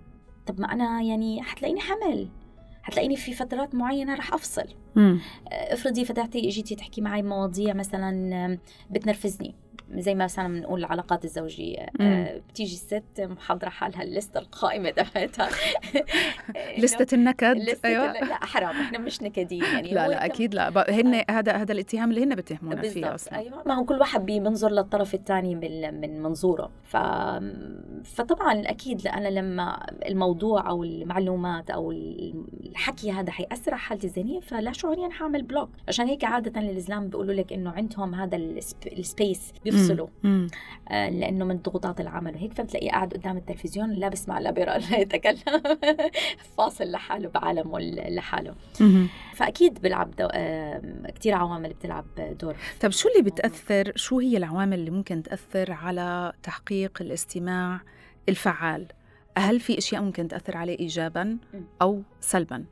طب 0.48 0.62
ما 0.62 0.74
أنا 0.74 1.02
يعني 1.02 1.44
حتلاقيني 1.44 1.80
حمل 1.82 2.28
حتلاقيني 2.84 3.16
في 3.16 3.34
فترات 3.34 3.76
معينة 3.76 4.16
رح. 4.16 4.34
آه، 4.34 4.38
افرضي 5.52 6.06
فتحتي 6.06 6.48
اجيتي 6.48 6.76
تحكي 6.76 7.02
معي 7.02 7.22
مواضيع 7.22 7.74
مثلا 7.74 8.10
آم، 8.46 8.60
بتنرفزني. 8.90 9.56
زي 9.96 10.16
ما 10.16 10.24
مثلا 10.24 10.48
بنقول 10.48 10.80
العلاقات 10.80 11.26
الزوجية. 11.26 11.86
آه، 12.02 12.38
بتيجي 12.50 12.74
الست 12.74 13.04
محضرة 13.20 13.70
حالها 13.70 14.04
الليستة 14.04 14.40
القائمة 14.40 14.90
تبعتها. 14.90 15.50
لستة 16.78 17.16
النكد 17.16 17.58
لستة 17.58 17.88
أيوه. 17.88 18.12
لا 18.12 18.46
حرام. 18.46 18.82
إحنا 18.82 18.98
مش 18.98 19.22
نكدين 19.22 19.64
يعني. 19.64 19.92
لا 19.92 20.08
لا 20.08 20.26
أكيد 20.26 20.54
لا. 20.54 20.86
هن 20.90 21.24
هذا 21.30 21.52
هذا 21.52 21.72
الاتهام 21.72 22.10
اللي 22.10 22.24
هن 22.24 22.36
بيتهمونا 22.36 22.82
فيه 22.82 23.16
أصلا. 23.16 23.38
أيوه. 23.38 23.64
ما 23.66 23.74
هو 23.74 23.86
كل 23.86 24.00
واحد 24.00 24.26
بينظر 24.26 24.72
للطرف 24.72 25.14
الثاني 25.14 25.56
من 25.56 26.02
من 26.02 26.24
منظوره. 26.24 26.72
ف... 26.84 26.98
فطبعا 28.04 28.62
أكيد 28.66 29.08
أنا 29.08 29.28
لما 29.28 29.86
الموضوع 30.06 30.70
أو 30.70 30.84
المعلومات 30.84 31.70
أو 31.70 31.92
الحكي 31.92 33.12
هذا 33.12 33.32
حيأثر 33.32 33.72
على 33.72 33.80
حالتي 33.82 34.08
الذهنية 34.08 34.40
فلا 34.40 34.72
شعوريا 34.82 35.10
حاعمل 35.10 35.42
block 35.42 35.70
عشان 35.88 36.08
هيك 36.08 36.24
عادة 36.24 36.62
الازلام 36.62 37.08
بيقولوا 37.08 37.34
لك 37.34 37.54
إنه 37.54 37.72
عندهم 37.72 38.16
هذا 38.16 38.38
ال 38.38 38.43
spa... 38.43 38.78
ال 38.88 38.99
space 38.99 39.54
بيفصلوا. 39.64 40.08
آه 40.90 41.10
لأنه 41.10 41.46
من 41.46 41.58
ضغوطات 41.58 42.02
العمل. 42.02 42.36
وهيك 42.36 42.54
فبتلاقيه 42.54 42.92
قاعد 42.92 43.14
قدام 43.14 43.38
التلفزيون 43.38 43.90
لا 43.92 44.10
بسمع 44.10 44.40
لا 44.40 44.52
بيرى 44.52 44.80
لا 44.80 45.00
يتكلم. 45.00 45.62
فاصل 46.58 46.92
لحاله 46.92 47.30
بعالمه 47.30 47.80
لحاله. 48.10 48.56
فأكيد 49.34 49.82
بيلعب 49.82 50.16
دو... 50.16 50.28
آه 50.32 50.82
كثير 51.16 51.34
عوامل 51.34 51.70
بتلعب 51.70 52.06
دور. 52.42 52.56
طب 52.82 52.90
شو 52.90 53.10
اللي 53.10 53.30
بتأثر؟ 53.30 53.92
شو 53.96 54.20
هي 54.20 54.38
العوامل 54.38 54.80
اللي 54.80 54.92
ممكن 54.92 55.24
تأثر 55.24 55.72
على 55.72 56.34
تحقيق 56.44 57.02
الاستماع 57.02 57.82
الفعال؟ 58.30 58.88
هل 59.38 59.60
في 59.60 59.78
أشياء 59.78 60.02
ممكن 60.02 60.28
تأثر 60.28 60.58
عليه 60.58 60.80
ايجابا 60.80 61.38
أو 61.82 62.02
سلبا؟ 62.20 62.66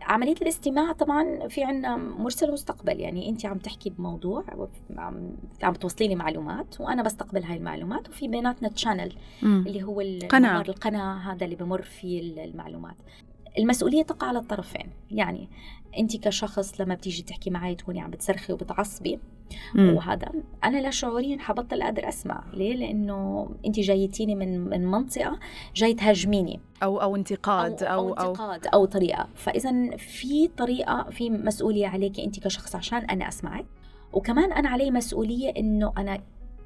عملية 0.00 0.34
الاستماع 0.42 0.92
طبعا 0.92 1.48
في 1.48 1.64
عنا 1.64 1.96
مرسل 1.96 2.50
ومستقبل 2.50 3.00
يعني 3.00 3.28
انت 3.28 3.46
عم 3.46 3.58
تحكي 3.58 3.90
بموضوع 3.90 4.44
عم 4.96 5.36
عم 5.62 5.74
توصلي 5.74 6.08
لي 6.08 6.14
معلومات 6.14 6.80
وأنا 6.80 7.02
بستقبل 7.02 7.42
هاي 7.42 7.56
المعلومات 7.56 8.08
وفي 8.08 8.28
بيناتنا 8.28 8.68
channel. 8.68 9.12
اللي 9.42 9.82
هو 9.82 10.00
قناة. 10.28 10.50
الممر 10.50 10.68
القناة 10.68 11.32
هذا 11.32 11.44
اللي 11.44 11.56
بمر 11.56 11.82
فيه 11.82 12.44
المعلومات 12.44 12.96
المسؤولية 13.58 14.02
تقع 14.02 14.26
على 14.26 14.38
الطرفين 14.38 14.90
يعني 15.10 15.48
أنت 15.98 16.16
كشخص 16.16 16.80
لما 16.80 16.94
بتيجي 16.94 17.22
تحكي 17.22 17.50
معي 17.50 17.74
تكوني 17.74 18.00
عم 18.00 18.10
بتصرخي 18.10 18.52
وبتعصبي. 18.52 19.18
مم. 19.74 19.94
وهذا 19.96 20.28
أنا 20.64 20.78
لا 20.78 20.90
شعوريا 20.90 21.38
حبطل 21.38 21.82
قادر 21.82 22.08
أسمع. 22.08 22.44
ليه؟ 22.52 22.74
لأنه 22.74 23.48
أنت 23.66 23.80
جايتيني 23.80 24.34
من 24.34 24.60
من 24.60 24.86
منطقة 24.86 25.38
جاي 25.74 25.94
تهاجميني. 25.94 26.60
أو 26.82 27.02
أو 27.02 27.16
انتقاد 27.16 27.82
أو 27.82 28.08
أو 28.08 28.12
أو, 28.12 28.30
انتقاد 28.30 28.66
أو 28.66 28.84
طريقة. 28.84 29.28
فاذا 29.34 29.96
في 29.96 30.48
طريقة 30.48 31.10
في 31.10 31.30
مسؤولية 31.30 31.86
عليك 31.86 32.20
أنت 32.20 32.40
كشخص 32.40 32.74
عشان 32.74 32.98
أنا 32.98 33.28
أسمعك. 33.28 33.66
وكمان 34.12 34.52
أنا 34.52 34.68
علي 34.68 34.90
مسؤولية 34.90 35.50
إنه 35.50 35.92
أنا 35.98 36.20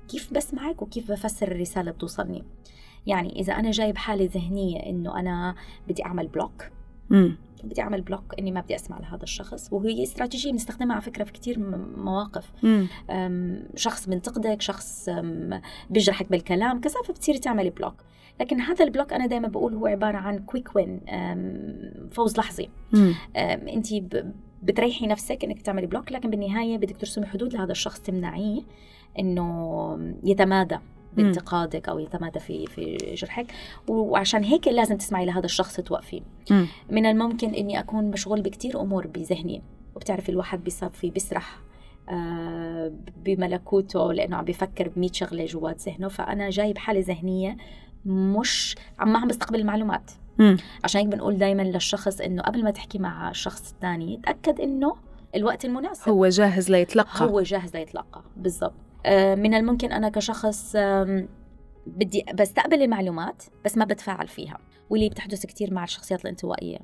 كيف 0.09 0.33
بسمعك 0.35 0.83
وكيف 0.83 1.11
بفسر 1.11 1.49
الرسالة 1.49 1.81
اللي 1.81 1.93
بتوصلني. 1.93 2.45
يعني 3.07 3.41
إذا 3.41 3.53
أنا 3.53 3.71
جايب 3.71 3.99
حالة 3.99 4.31
ذهنية 4.35 4.79
إنه 4.79 5.21
أنا 5.21 5.55
بدي 5.89 6.05
أعمل 6.05 6.29
block 6.29 6.65
بدي 7.65 7.81
أعمل 7.81 8.01
block 8.01 8.35
إني 8.39 8.53
ما 8.53 8.61
بدي 8.61 8.75
أسمع 8.75 8.99
لهذا 8.99 9.23
الشخص. 9.23 9.73
وهي 9.73 10.03
استراتيجيه 10.03 10.53
بنستخدمها 10.53 10.93
على 10.93 11.03
فكرة 11.03 11.25
في 11.25 11.33
كثير 11.33 11.59
مواقف. 11.97 12.53
شخص 13.77 14.09
بنتقدك 14.09 14.63
شخص 14.63 15.09
بيجرحك 15.91 16.31
بالكلام 16.31 16.81
كذا 16.81 16.95
فبتصيري 17.05 17.39
تعملي 17.39 17.71
block 17.71 17.95
لكن 18.41 18.61
هذا 18.61 18.85
ال 18.85 18.89
block 18.89 19.13
أنا 19.13 19.27
دائما 19.27 19.49
بقول 19.49 19.75
هو 19.75 19.87
عبارة 19.87 20.17
عن 20.17 20.39
quick 20.39 20.77
win 20.77 21.01
فوز 22.11 22.39
لحظي. 22.39 22.69
انت 23.37 23.87
بتريحي 24.63 25.07
نفسك 25.07 25.45
إنك 25.45 25.63
تعملي 25.63 25.87
block 25.87 26.13
لكن 26.13 26.31
بالنهاية 26.31 26.79
بدك 26.79 26.97
ترسمي 26.97 27.27
حدود 27.27 27.55
لهذا 27.55 27.73
الشخص 27.73 28.01
تمنعيه 28.01 28.63
إنه 29.19 30.15
يتمادى. 30.25 30.79
بانتقادك 31.17 31.89
أو 31.89 31.99
يتمادى 31.99 32.39
في 32.41 32.67
في 32.67 32.97
جرحك. 33.15 33.47
وعشان 33.89 34.45
هيك 34.45 34.69
لازم 34.69 34.97
تسمعي 34.97 35.27
لهذا 35.27 35.45
الشخص 35.45 35.81
توقفي. 35.81 36.23
من 36.91 37.07
الممكن 37.07 37.55
إني 37.55 37.81
أكون 37.81 38.11
مشغول 38.11 38.43
بكتير 38.43 38.81
أمور 38.81 39.07
بذهني. 39.07 39.63
وبتعرفي 39.97 40.29
الواحد 40.29 40.65
بيصفي 40.65 41.11
بيسرح 41.11 41.59
آه، 42.09 42.93
بملكوته 43.25 44.13
لأنه 44.13 44.37
عم 44.37 44.45
بيفكر 44.45 44.91
ب 44.97 45.09
شغلة 45.13 45.45
جوات 45.45 45.81
ذهنه. 45.81 46.09
فأنا 46.09 46.51
جاي 46.51 46.73
بحاله 46.73 47.01
ذهنية 47.01 47.57
مش 48.07 48.77
عم 48.99 49.13
ما 49.13 49.19
عم 49.19 49.29
بستقبل 49.29 49.61
المعلومات. 49.61 50.11
مم. 50.39 50.57
عشان 50.85 51.01
هيك 51.01 51.11
بنقول 51.11 51.39
دائما 51.39 51.63
للشخص 51.63 52.21
إنه 52.21 52.43
قبل 52.43 52.65
ما 52.65 52.71
تحكي 52.71 52.99
مع 52.99 53.31
الشخص 53.31 53.73
الثاني 53.73 54.21
تأكد 54.25 54.61
إنه 54.61 54.97
الوقت 55.35 55.65
المناسب. 55.65 56.09
هو 56.09 56.29
جاهز 56.29 56.71
ليتلقى. 56.71 57.25
هو 57.25 57.41
جاهز 57.41 57.77
ليتلقى. 57.77 58.23
بالضبط. 58.37 58.73
من 59.37 59.55
الممكن 59.55 59.93
أنا 59.93 60.09
كشخص 60.09 60.77
بدي 61.87 62.25
بستقبل 62.35 62.83
المعلومات 62.83 63.43
بس 63.65 63.77
ما 63.77 63.85
بتفاعل 63.85 64.29
فيها 64.29 64.59
واللي 64.91 65.09
بتحدث 65.09 65.47
كثير 65.47 65.75
مع 65.75 65.85
الشخصيات 65.85 66.23
الانطوائية. 66.23 66.79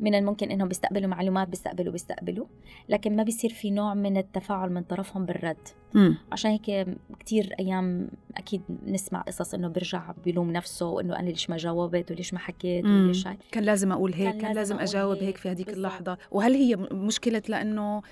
من 0.00 0.14
الممكن 0.14 0.50
إنهم 0.50 0.68
بيستقبلوا 0.68 1.08
معلومات 1.08 1.48
بيستقبلوا 1.48 1.92
بيستقبلوا 1.92 2.46
لكن 2.88 3.16
ما 3.16 3.22
بيصير 3.22 3.50
في 3.50 3.70
نوع 3.70 3.94
من 3.94 4.16
التفاعل 4.16 4.72
من 4.72 4.82
طرفهم 4.82 5.26
بالرد. 5.26 5.68
مم. 5.94 6.16
عشان 6.32 6.50
هيك 6.50 6.86
كتير 7.18 7.54
أيام 7.60 8.08
أكيد 8.36 8.62
نسمع 8.86 9.20
قصص 9.20 9.54
إنه 9.54 9.68
بيرجع 9.68 10.12
بيلوم 10.24 10.50
نفسه 10.52 10.86
وإنه 10.86 11.18
أنا 11.18 11.28
ليش 11.28 11.50
ما 11.50 11.56
جاوبت 11.56 12.10
وليش 12.10 12.32
ما 12.32 12.38
حكيت. 12.38 12.84
وليش 12.84 13.26
هاي 13.26 13.38
كان 13.52 13.64
لازم 13.64 13.92
أقول 13.92 14.14
هيك 14.14 14.32
كان 14.32 14.40
كان 14.40 14.54
لازم 14.54 14.78
أجاوب 14.78 15.16
هيك. 15.16 15.22
هيك 15.24 15.36
في 15.36 15.50
هذيك. 15.50 15.68
اللحظة 15.68 16.18
وهل 16.30 16.54
هي 16.54 16.76
مشكلة 16.76 17.42
لأنه 17.48 18.02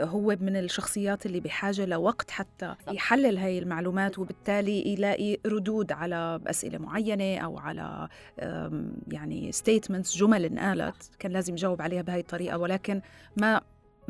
هو 0.00 0.36
من 0.40 0.56
الشخصيات 0.56 1.26
اللي 1.26 1.40
بحاجة 1.40 1.84
لوقت 1.84 2.30
حتى. 2.30 2.74
يحلل 2.92 3.38
هاي 3.38 3.58
المعلومات. 3.58 4.18
وبالتالي 4.18 4.92
يلاقي 4.92 5.36
ردود 5.46 5.92
على 5.92 6.40
أسئلة 6.46 6.78
معينة 6.78 7.38
أو 7.38 7.58
على 7.58 8.08
يعني 9.12 9.52
statements 9.52 10.16
جمل 10.16 10.44
انقالت 10.44 11.10
كان 11.18 11.32
لازم 11.32 11.52
يجاوب 11.52 11.82
عليها 11.82 12.02
بهاي 12.02 12.20
الطريقة 12.20 12.58
ولكن 12.58 13.00
ما 13.36 13.60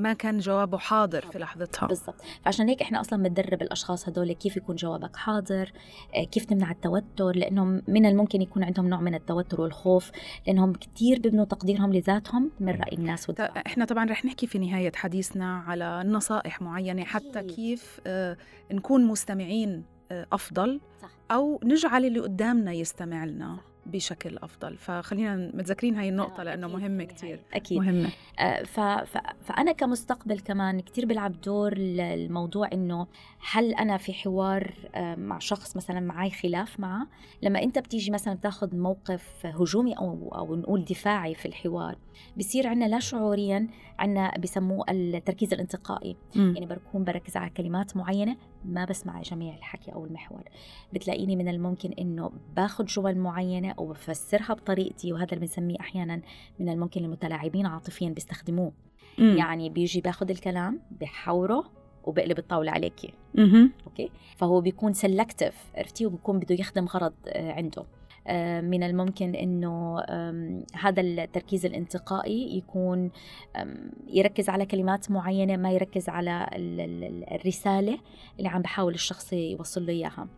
ما 0.03 0.13
كان 0.13 0.39
جوابه 0.39 0.79
حاضر 0.79 1.27
في 1.33 1.39
لحظتها 1.39 1.87
بالضبط 1.87 2.21
فعشان 2.45 2.69
هيك 2.69 2.83
إحنا 2.83 3.01
أصلا 3.01 3.23
بندرب 3.23 3.63
الأشخاص 3.63 4.09
هدول 4.09 4.33
كيف 4.33 4.57
يكون 4.57 4.77
جوابك 4.77 5.17
حاضر 5.17 5.73
آه، 6.17 6.25
كيف 6.25 6.45
تمنع 6.45 6.71
التوتر 6.71 7.37
لأنهم 7.37 7.83
من 7.89 8.07
الممكن 8.07 8.43
يكون 8.43 8.65
عندهم 8.65 8.89
نوع 8.89 9.01
من 9.01 9.15
التوتر 9.15 9.61
والخوف 9.61 10.11
لأنهم 10.47 10.73
كتير 10.73 11.19
ببنوا 11.19 11.45
تقديرهم 11.45 11.93
لذاتهم 11.93 12.51
من 12.61 12.69
رأي 12.69 12.97
الناس 12.97 13.25
ط- 13.25 13.29
والدعم. 13.29 13.51
إحنا 13.67 13.85
طبعا 13.85 14.05
رح 14.11 14.25
نحكي 14.25 14.47
في 14.47 14.59
نهاية 14.59 14.93
حديثنا 14.95 15.59
على 15.59 16.03
نصائح 16.07 16.63
معينة 16.63 17.05
حتى. 17.05 17.43
كيف 17.43 18.01
آه، 18.07 18.37
نكون 18.73 19.05
مستمعين 19.07 19.85
آه، 20.13 20.27
أفضل 20.33 20.81
صح. 21.03 21.11
أو 21.31 21.61
نجعل 21.65 22.05
اللي 22.05 22.21
قدامنا 22.21 22.73
يستمع 22.73 23.25
لنا 23.25 23.59
بشكل 23.87 24.39
أفضل. 24.39 24.77
فخلينا 24.77 25.37
متذكرين 25.55 25.95
هاي 25.95 26.09
النقطة 26.09 26.41
آه، 26.41 26.45
لأنه 26.45 26.69
مهمة 26.69 26.89
بالنهاية. 26.89 27.07
كتير. 27.07 27.41
أكيد. 27.55 27.79
مهمة. 27.79 28.11
آه، 28.39 28.63
ف... 28.63 28.81
ف... 28.81 29.19
فأنا 29.43 29.73
كمستقبل 29.73 30.41
كمان 30.41 30.81
كتير 30.81 31.07
بلعب 31.07 31.41
دور 31.41 31.73
الموضوع 31.77 32.69
إنه 32.73 33.07
هل 33.51 33.75
أنا 33.75 33.97
في 33.97 34.13
حوار 34.13 34.75
آه، 34.95 35.15
مع 35.15 35.39
شخص 35.39 35.77
مثلا 35.77 36.01
معي 36.01 36.31
خلاف 36.31 36.81
معه؟ 36.81 37.07
لما 37.43 37.63
أنت 37.63 37.79
بتيجي 37.79 38.11
مثلا 38.11 38.35
بتاخذ 38.35 38.77
موقف 38.77 39.47
هجومي 39.47 39.99
أو 39.99 40.33
أو 40.35 40.57
نقول 40.57 40.85
دفاعي 40.85 41.35
في 41.35 41.47
الحوار 41.47 41.99
بصير 42.37 42.67
عنا 42.67 42.85
لا 42.85 43.01
شعوريا 43.01 43.69
عنا 43.99 44.39
بسموه 44.39 44.85
التركيز 44.91 45.53
الانتقائي. 45.53 46.17
مم. 46.37 46.55
يعني 46.57 46.67
بكون 46.67 47.05
بركز 47.05 47.37
على 47.37 47.51
كلمات 47.51 47.97
معينة 47.97 48.37
ما 48.65 48.85
بسمع 48.85 49.23
جميع 49.23 49.55
الحكي 49.55 49.93
أو 49.93 50.05
المحور. 50.05 50.43
بتلاقيني 50.93 51.37
من 51.37 51.49
الممكن 51.49 51.93
إنه 51.93 52.33
باخذ 52.57 52.85
جمل 52.85 53.19
معينة 53.71 53.75
أو 53.79 53.87
بفسرها 53.87 54.55
بطريقتي 54.55 55.13
وهذا 55.13 55.25
اللي 55.33 55.41
بنسميه 55.41 55.77
أحيانا 55.81 56.21
من 56.59 56.69
الممكن 56.69 57.05
المتلاعبين 57.05 57.67
عاطفيا 57.67 58.09
بيستخدموه. 58.09 58.73
مم. 59.19 59.37
يعني 59.37 59.71
بيجي 59.71 60.01
باخذ 60.01 60.31
الكلام 60.31 60.81
بحوره 61.01 61.65
وبقلب 62.05 62.39
الطاولة 62.39 62.73
عليكي. 62.73 63.15
okay؟ 63.87 64.11
فهو 64.37 64.61
بيكون 64.61 64.93
selective 64.93 65.55
عرفتي؟ 65.75 66.07
وبيكون 66.07 66.39
بده 66.39 66.55
يخدم 66.55 66.87
غرض 66.87 67.13
آه، 67.29 67.53
عنده. 67.53 67.85
آه، 68.27 68.61
من 68.61 68.83
الممكن 68.83 69.35
إنه 69.35 70.01
هذا 70.75 71.01
التركيز 71.01 71.67
الانتقائي 71.67 72.57
يكون 72.57 73.11
يركز 74.09 74.49
على 74.49 74.67
كلمات 74.67 75.11
معينة 75.11 75.57
ما 75.57 75.73
يركز 75.73 76.09
على 76.09 76.51
ال- 76.57 76.81
ال- 76.81 77.05
ال- 77.05 77.33
الرسالة 77.35 77.99
اللي 78.39 78.49
عم 78.49 78.63
بحاول 78.63 78.95
الشخص 78.95 79.33
يوصل 79.33 79.87
له 79.87 79.93
إياها. 79.93 80.29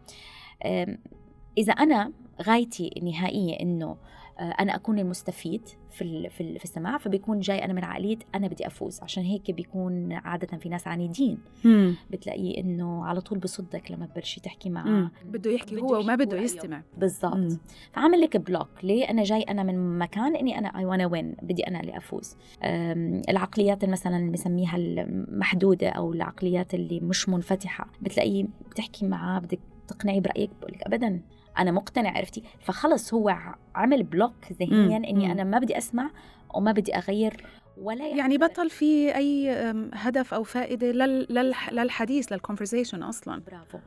إذا 1.59 1.73
أنا 1.73 2.13
غايتي 2.43 2.91
النهائيه 2.97 3.61
إنه 3.61 3.97
آه، 4.39 4.43
أنا 4.61 4.75
أكون 4.75 4.99
المستفيد 4.99 5.69
في 5.91 6.03
ال- 6.03 6.31
في 6.31 6.59
في 6.59 6.65
السماع 6.65 6.99
فبيكون 6.99 7.41
جاي 7.41 7.65
أنا 7.65 7.73
من 7.73 7.85
عقلية 7.85 8.17
أنا 8.35 8.49
بدي 8.49 8.67
أفوز 8.67 9.01
عشان 9.03 9.23
هيك 9.23 9.51
بيكون 9.51 10.13
عادة 10.13 10.59
في 10.59 10.69
ناس 10.69 10.87
عنيدين. 10.89 11.39
بتلاقيه 12.11 12.61
إنه 12.61 13.05
على 13.05 13.21
طول 13.21 13.39
بصدك 13.39 13.91
لما 13.91 14.07
تبلشي 14.07 14.41
تحكي 14.41 14.71
معه. 14.71 15.11
بده 15.25 15.51
يحكي 15.51 15.81
هو 15.81 16.01
وما 16.01 16.15
بده 16.15 16.35
رأيه. 16.37 16.45
يستمع 16.45 16.83
بالضبط. 16.99 17.59
فعامل 17.93 18.21
لك 18.21 18.37
block 18.37 18.69
ليه 18.83 19.11
أنا 19.11 19.23
جاي 19.23 19.43
أنا 19.43 19.63
من 19.63 19.99
مكان 19.99 20.37
إني 20.37 20.59
أنا 20.59 20.79
اي 20.79 20.85
وأنا 20.85 21.07
وين 21.07 21.37
بدي 21.43 21.67
أنا 21.69 21.81
اللي 21.81 21.97
أفوز 21.97 22.37
أم، 22.63 23.23
العقليات 23.29 23.85
مثلا 23.85 24.17
اللي 24.17 24.31
بنسميها 24.31 24.77
المحدودة 24.77 25.89
أو 25.89 26.13
العقليات 26.13 26.75
اللي 26.75 27.01
مش 27.01 27.29
منفتحة 27.29 27.87
بتلاقيه 28.03 28.45
بتحكي 28.71 29.07
معاه 29.07 29.39
بدك 29.41 29.61
تقنعي 29.89 30.21
برأيك 30.21 30.51
بقول 30.61 30.73
لك 30.73 30.83
ابدا 30.83 31.21
أنا 31.59 31.71
مقتنع 31.71 32.17
عرفتي 32.17 32.43
فخلص 32.61 33.15
هو 33.15 33.37
عمل 33.75 34.03
block 34.03 34.35
ذهنيا. 34.61 34.97
إني. 34.97 35.33
أنا 35.33 35.45
ما 35.45 35.59
بدي 35.59 35.79
أسمع 35.79 36.11
وما 36.55 36.73
بدي 36.73 36.97
أغير 36.97 37.47
ولا 37.77 38.09
يعني 38.09 38.35
يعتبر. 38.35 38.47
بطل 38.47 38.71
في 38.71 39.17
أي 39.17 39.51
هدف 39.95 40.35
أو 40.35 40.43
فائدة 40.43 40.87
لل... 40.87 41.27
للح... 41.31 41.73
للحديث 41.73 42.33
للكونفرزيشن 42.33 43.03
أصلا 43.03 43.43
برافو 43.47 43.79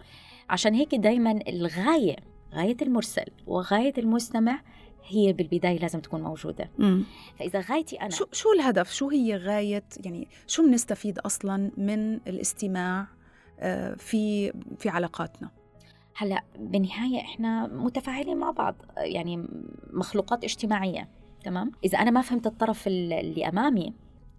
عشان 0.49 0.73
هيك 0.73 0.95
دايما 0.95 1.39
الغاية 1.47 2.15
غاية 2.53 2.77
المرسل 2.81 3.25
وغاية 3.47 3.93
المستمع 3.97 4.61
هي 5.07 5.33
بالبداية 5.33 5.79
لازم 5.79 5.99
تكون 5.99 6.21
موجودة 6.21 6.69
مم. 6.77 7.03
فإذا 7.39 7.59
غايتي 7.59 8.01
أنا 8.01 8.09
شو 8.09 8.25
شو 8.31 8.53
الهدف 8.53 8.93
شو 8.93 9.09
هي 9.09 9.37
غاية 9.37 9.83
يعني 10.05 10.27
شو 10.47 10.63
بنستفيد 10.63 11.19
أصلا 11.19 11.71
من 11.77 12.13
الاستماع 12.13 13.07
آه، 13.59 13.93
في 13.95 14.51
في 14.77 14.89
علاقاتنا 14.89 15.49
هلا 16.17 16.43
بالنهاية 16.59 17.21
إحنا 17.21 17.67
متفاعلين 17.67 18.37
مع 18.37 18.51
بعض 18.51 18.75
يعني 18.97 19.47
مخلوقات 19.93 20.43
اجتماعية 20.43 21.09
تمام؟ 21.43 21.71
إذا 21.85 21.97
أنا 21.97 22.11
ما 22.11 22.21
فهمت 22.21 22.47
الطرف 22.47 22.87
ال- 22.87 23.13
اللي 23.13 23.47
أمامي 23.49 23.93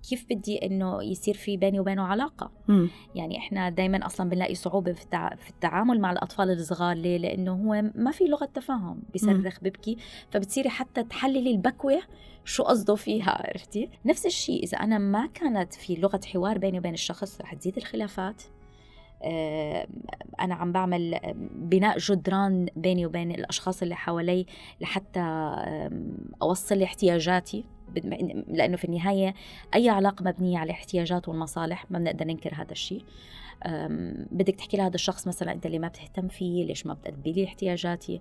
كيف 0.09 0.27
بدي 0.31 0.67
إنه 0.67 1.03
يصير 1.03 1.35
في 1.35 1.57
بيني 1.57 1.81
وبينه 1.81 2.03
علاقة؟ 2.03 2.51
مم. 2.69 2.89
يعني 3.15 3.39
إحنا 3.39 3.71
دائما 3.71 4.07
أصلا 4.07 4.31
بنلاقي 4.31 4.55
صعوبة 4.55 4.93
في 4.93 5.03
التع... 5.05 5.35
في 5.35 5.51
التعامل 5.51 6.01
مع 6.01 6.13
الأطفال 6.13 6.51
الصغار 6.51 6.97
ليه؟ 6.97 7.19
لأنه 7.19 7.53
هو 7.53 7.83
ما 7.95 8.11
في 8.11 8.25
لغة 8.25 8.45
تفاهم 8.45 9.03
بيصرخ 9.13 9.59
ببكي 9.63 9.97
فبتصيري 10.31 10.69
حتى 10.69 11.03
تحللي 11.05 11.51
البكوة 11.51 12.03
شو 12.45 12.63
قصده 12.63 12.95
فيها 12.95 13.31
عرفتي؟ 13.31 13.89
نفس 14.05 14.27
الشيء 14.27 14.63
إذا 14.65 14.79
أنا 14.79 14.99
ما 14.99 15.27
كانت 15.27 15.75
في 15.75 15.95
لغة 15.95 16.21
حوار 16.33 16.59
بيني 16.59 16.79
وبين 16.79 16.95
الشخص 16.95 17.41
رح 17.41 17.55
تزيد 17.55 17.77
الخلافات. 17.77 18.43
آه، 19.23 19.87
أنا 20.41 20.55
عم 20.55 20.73
بعمل 20.73 21.19
بناء 21.55 21.99
جدران 21.99 22.67
بيني 22.77 23.07
وبين 23.07 23.31
الأشخاص 23.31 23.83
اللي 23.83 23.97
حوالي 23.97 24.47
لحتى 24.81 25.21
أوصل 26.43 26.83
احتياجاتي. 26.83 27.65
لأنه 28.49 28.77
في 28.77 28.85
النهاية 28.85 29.35
أي 29.75 29.89
علاقة 29.89 30.23
مبنية 30.23 30.59
على 30.59 30.67
الاحتياجات 30.67 31.29
والمصالح 31.29 31.91
ما 31.91 31.99
بنقدر 31.99 32.25
ننكر 32.25 32.55
هذا 32.55 32.73
الشيء. 32.73 33.05
بدك 34.33 34.55
تحكي 34.55 34.77
لهذا 34.77 34.95
الشخص 34.95 35.29
مثلا 35.29 35.53
أنت 35.53 35.67
اللي 35.67 35.79
ما 35.79 35.89
بتهتم 35.89 36.29
فيه؟ 36.29 36.65
ليش 36.65 36.87
ما 36.87 36.95
بتلبي 36.95 37.33
لي 37.33 37.45
احتياجاتي؟ 37.45 38.21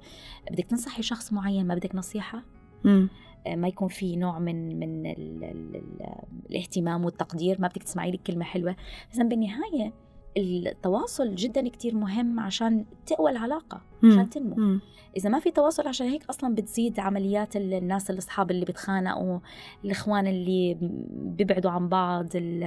بدك 0.51 0.65
تنصحي 0.65 1.03
شخص 1.03 1.33
معين 1.33 1.67
ما 1.67 1.75
بدك 1.75 1.95
نصيحة؟ 1.95 2.43
مم. 2.83 3.09
آه، 3.47 3.55
ما 3.55 3.67
يكون 3.67 3.87
في 3.87 4.15
نوع 4.15 4.39
من 4.39 4.79
من 4.79 5.05
ال 5.05 5.43
ال 5.43 5.75
ال 5.75 6.09
الاهتمام 6.49 7.05
والتقدير؟ 7.05 7.61
ما 7.61 7.67
بدك 7.67 7.83
تسمعي 7.83 8.11
لي 8.11 8.17
كلمة 8.17 8.45
حلوة. 8.45 8.75
اذا 9.13 9.23
بالنهاية 9.23 9.93
التواصل 10.37 11.35
جدا 11.35 11.69
كتير 11.69 11.95
مهم 11.95 12.39
عشان 12.39 12.85
تقوى 13.05 13.31
العلاقة 13.31 13.81
عشان 14.03 14.29
تنمو. 14.29 14.79
إذا 15.17 15.29
ما 15.29 15.39
في 15.39 15.51
تواصل 15.51 15.87
عشان 15.87 16.07
هيك 16.07 16.25
أصلا 16.29 16.55
بتزيد 16.55 16.99
عمليات 16.99 17.55
الناس 17.55 18.11
الأصحاب 18.11 18.51
اللي 18.51 18.65
بتخانقوا 18.65 19.39
الإخوان 19.85 20.27
اللي 20.27 20.77
بيبعدوا 21.11 21.71
عن 21.71 21.89
بعض 21.89 22.27
ال 22.35 22.63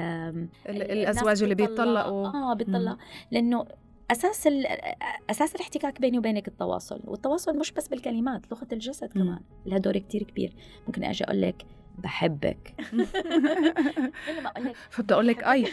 الأزواج 0.67 1.43
اللي 1.43 1.55
بيطلقوا 1.55 2.27
آه 2.27 2.55
بيطلقوا 2.55 2.97
لأنه 3.31 3.65
أساس 4.11 4.49
أساس 5.31 5.55
الاحتكاك 5.55 6.01
بيني 6.01 6.19
وبينك 6.19 6.49
التواصل 6.49 7.01
والتواصل 7.05 7.59
مش 7.59 7.73
بس 7.73 7.89
بالكلمات 7.89 8.53
لغة 8.53 8.67
الجسد 8.73 9.13
كمان 9.13 9.41
لها 9.67 9.79
دور 9.79 9.99
كتير 9.99 10.23
كبير. 10.23 10.55
ممكن 10.87 11.05
أجي 11.05 11.25
أقول 11.25 11.41
لك 11.43 11.67
بحبك. 11.99 12.75
غير 14.27 14.41
ما 14.43 14.49
أقول 14.49 14.65
لك 14.65 14.77
فبدي 14.91 15.15
أقول 15.15 15.27
لك 15.27 15.45
اي 15.45 15.65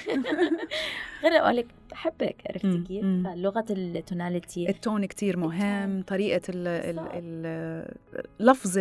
غير 1.24 1.32
أقول 1.32 1.56
لك 1.56 1.68
بحبك 1.92 2.36
عرفتي 2.50 2.84
كيف؟ 2.88 3.06
فلغة 3.06 3.66
ال 3.70 3.81
tonality 3.81 4.70
ال 4.70 4.77
tone 4.77 5.06
كتير 5.06 5.38
مهم 5.38 6.02
طريقة 6.02 6.42
ال 6.50 6.68
ال 7.14 7.96
لفظ 8.40 8.78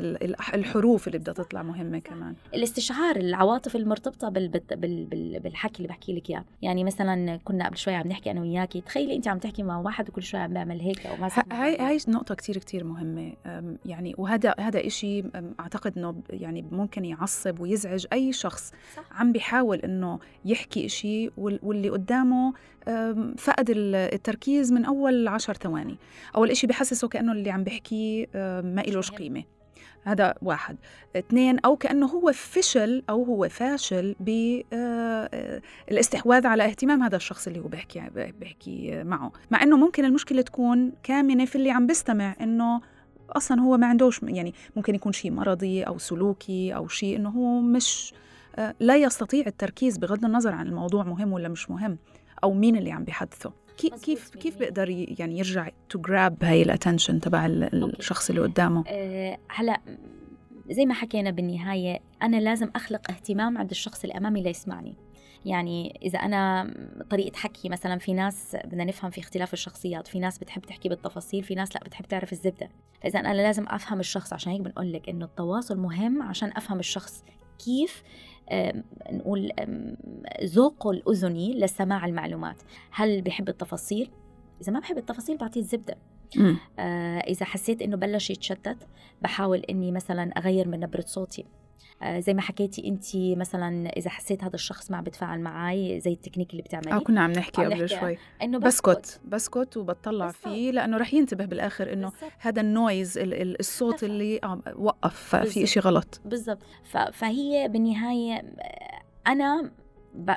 الحروف 0.55 1.07
اللي 1.07 1.19
بدها 1.19 1.35
تطلع 1.35 1.63
مهمة 1.63 1.99
كمان. 1.99 2.35
الاستشعار 2.55 3.17
العواطف 3.17 3.77
المرتبطة 3.77 4.29
بال 4.29 4.49
بال 4.49 5.41
بالحكي 5.41 5.77
اللي 5.77 5.89
بحكي 5.89 6.13
لك 6.17 6.31
إياه. 6.31 6.45
يعني 6.63 6.85
مثلا 6.85 7.41
كنا 7.45 7.67
قبل 7.67 7.77
شوي 7.77 7.95
عم 7.95 8.09
نحكي 8.09 8.31
أنا 8.31 8.41
وياكي 8.41 8.81
تخيلي 8.81 9.17
انت 9.17 9.29
عم 9.29 9.39
تحكي 9.39 9.63
مع 9.63 9.79
واحد 9.79 10.09
وكل 10.09 10.23
شوي 10.23 10.41
عم 10.41 10.53
بيعمل 10.53 10.81
هيك 10.81 11.07
أو 11.07 11.29
هاي 11.53 11.79
هاي 11.79 11.99
نقطة 12.09 12.35
كتير 12.35 12.59
كتير 12.59 12.85
مهمة. 12.85 13.33
يعني 13.87 14.15
وهذا 14.19 14.55
هذا 14.61 14.89
شيء 14.89 15.25
أعتقد 15.61 15.99
إنه 15.99 16.23
يعني 16.31 16.63
ممكن 16.71 17.05
يعصب 17.05 17.34
ويزعج 17.61 18.07
أي 18.13 18.33
شخص. 18.33 18.73
صح. 18.97 19.05
عم 19.21 19.33
بيحاول 19.33 19.79
إنه 19.79 20.19
يحكي 20.45 20.89
شيء 20.89 21.33
واللي 21.37 21.89
قدامه 21.91 22.53
فقد 23.39 23.71
التركيز 23.77 24.73
من 24.73 24.85
أول 24.85 25.29
عشر 25.29 25.55
ثواني. 25.55 25.99
أول 26.37 26.51
إشي 26.51 26.67
بحسسه 26.67 27.09
كأنه 27.09 27.33
اللي 27.33 27.51
عم 27.51 27.65
بحكيه 27.65 28.27
ما 28.65 28.83
إلوش 28.89 29.11
قيمة. 29.11 29.43
هذا 30.07 30.35
واحد. 30.43 30.77
اثنين 31.17 31.59
أو 31.59 31.77
كأنه 31.77 32.07
هو 32.07 32.33
فشل 32.33 33.03
أو 33.11 33.25
هو 33.25 33.49
فاشل 33.49 34.17
بالاستحواذ 35.89 36.47
على 36.47 36.65
اهتمام 36.65 37.03
هذا 37.03 37.17
الشخص 37.17 37.47
اللي 37.47 37.61
هو 37.61 37.69
بيحكي 37.69 38.03
بيحكي 38.41 39.03
معه. 39.05 39.33
مع 39.51 39.63
أنه 39.63 39.77
ممكن 39.77 40.05
المشكلة 40.05 40.43
تكون 40.43 40.93
كامنة 41.03 41.45
في 41.45 41.57
اللي 41.57 41.71
عم 41.71 41.87
بيستمع 41.87 42.37
أنه 42.41 42.81
أصلا 43.31 43.61
هو 43.61 43.77
ما 43.77 43.87
عندوش 43.87 44.23
يعني 44.23 44.55
ممكن 44.77 44.95
يكون 44.95 45.13
شيء 45.13 45.31
مرضي 45.31 45.83
أو 45.83 45.99
سلوكي 45.99 46.75
أو 46.75 46.89
شيء 46.89 47.17
إنه 47.17 47.29
هو 47.29 47.61
مش 47.61 48.15
لا 48.81 48.97
يستطيع 48.97 49.47
التركيز 49.47 49.99
بغض 49.99 50.25
النظر 50.25 50.53
عن 50.53 50.67
الموضوع 50.67 51.05
مهم 51.05 51.33
ولا 51.33 51.49
مش 51.49 51.71
مهم 51.71 51.99
أو 52.45 52.53
مين 52.53 52.77
اللي 52.77 52.93
عم 52.93 53.05
بيحدثه. 53.05 53.53
كيف 53.77 54.29
كيف 54.29 54.59
بيقدر 54.59 54.91
يعني 54.91 55.39
يرجع 55.39 55.69
to 55.89 55.99
grab 55.99 56.45
هاي 56.45 56.63
ال 56.63 56.69
attention 56.69 57.21
تبع 57.21 57.47
الشخص 57.47 58.31
اللي 58.31 58.43
قدامه؟ 58.43 58.85
أه 58.89 59.39
هلا 59.49 59.81
زي 60.71 60.87
ما 60.87 60.95
حكينا 60.95 61.31
بالنهاية 61.31 62.01
أنا 62.23 62.37
لازم 62.37 62.71
أخلق 62.77 63.11
اهتمام 63.11 63.59
عند 63.59 63.71
الشخص 63.71 64.05
اللي 64.05 64.17
أمامي 64.19 64.43
ليسمعني. 64.43 64.95
يعني 65.45 65.99
إذا 66.03 66.19
أنا 66.19 66.75
طريقة 67.11 67.37
حكي 67.37 67.69
مثلا 67.69 67.99
في 67.99 68.13
ناس 68.13 68.57
بدنا 68.65 68.85
نفهم 68.85 69.11
في 69.11 69.21
اختلاف 69.21 69.53
الشخصيات 69.53 70.09
في 70.09 70.19
ناس 70.19 70.39
بتحب 70.39 70.63
تحكي 70.63 70.89
بالتفاصيل 70.89 71.43
في 71.43 71.55
ناس 71.55 71.75
لا 71.75 71.85
بتحب 71.85 72.05
تعرف 72.05 72.33
الزبدة. 72.33 72.69
فإذا 73.03 73.21
أنا 73.21 73.35
لازم 73.35 73.65
أفهم 73.69 74.01
الشخص 74.01 74.33
عشان 74.33 74.53
هيك 74.53 74.61
بنقول 74.61 74.93
لك 74.93 75.09
إنه 75.09 75.25
التواصل 75.25 75.79
مهم 75.79 76.23
عشان 76.23 76.53
أفهم 76.57 76.79
الشخص 76.79 77.25
كيف 77.65 78.03
نقول 79.13 79.53
ذوقه 80.45 80.91
الأذني 80.91 81.61
لسماع 81.61 82.07
المعلومات. 82.07 82.63
هل 82.91 83.23
بحب 83.23 83.49
التفاصيل؟ 83.49 84.11
إذا 84.63 84.73
ما 84.73 84.81
بحب 84.81 84.99
التفاصيل 84.99 85.37
بعطيه 85.37 85.61
الزبدة. 85.61 85.97
آه 86.79 87.19
إذا 87.19 87.47
حسيت 87.47 87.83
إنه 87.83 87.97
بلش 87.97 88.31
يتشتت 88.31 88.77
بحاول 89.23 89.59
إني 89.59 89.93
مثلا 89.93 90.31
أغير 90.39 90.69
من 90.69 90.81
نبرة 90.81 91.05
صوتي. 91.07 91.45
زي 92.19 92.35
ما 92.35 92.41
حكيتي 92.41 92.89
انت 92.89 93.17
مثلا 93.17 93.89
إذا 93.89 94.11
حسيت 94.11 94.45
هذا 94.45 94.55
الشخص 94.55 94.91
ما 94.91 95.01
بتفاعل 95.01 95.41
معي 95.41 96.01
زي 96.01 96.13
التكنيك 96.13 96.51
اللي 96.51 96.63
بتعمليه. 96.63 96.95
آه 96.95 96.99
كنا 96.99 97.21
عم 97.21 97.33
نحكي 97.33 97.65
قبل 97.65 97.89
شوي. 97.89 98.19
إنه 98.43 98.59
بسكت 98.59 99.21
بسكت. 99.25 99.77
وبطلع 99.77 100.27
بسكت. 100.27 100.49
فيه 100.49 100.71
لأنه 100.71 100.97
رح 100.97 101.15
ينتبه 101.15 101.45
بالآخر 101.45 101.93
إنه 101.93 102.13
هذا 102.39 102.61
النويز 102.61 103.19
الصوت 103.19 103.95
دفع. 103.95 104.07
اللي 104.07 104.41
آه 104.45 104.63
وقف 104.77 105.37
في 105.37 105.67
شيء 105.67 105.83
غلط. 105.83 106.21
بالضبط. 106.25 106.63
فهي 107.13 107.69
بالنهاية 107.69 108.55
أنا 109.27 109.71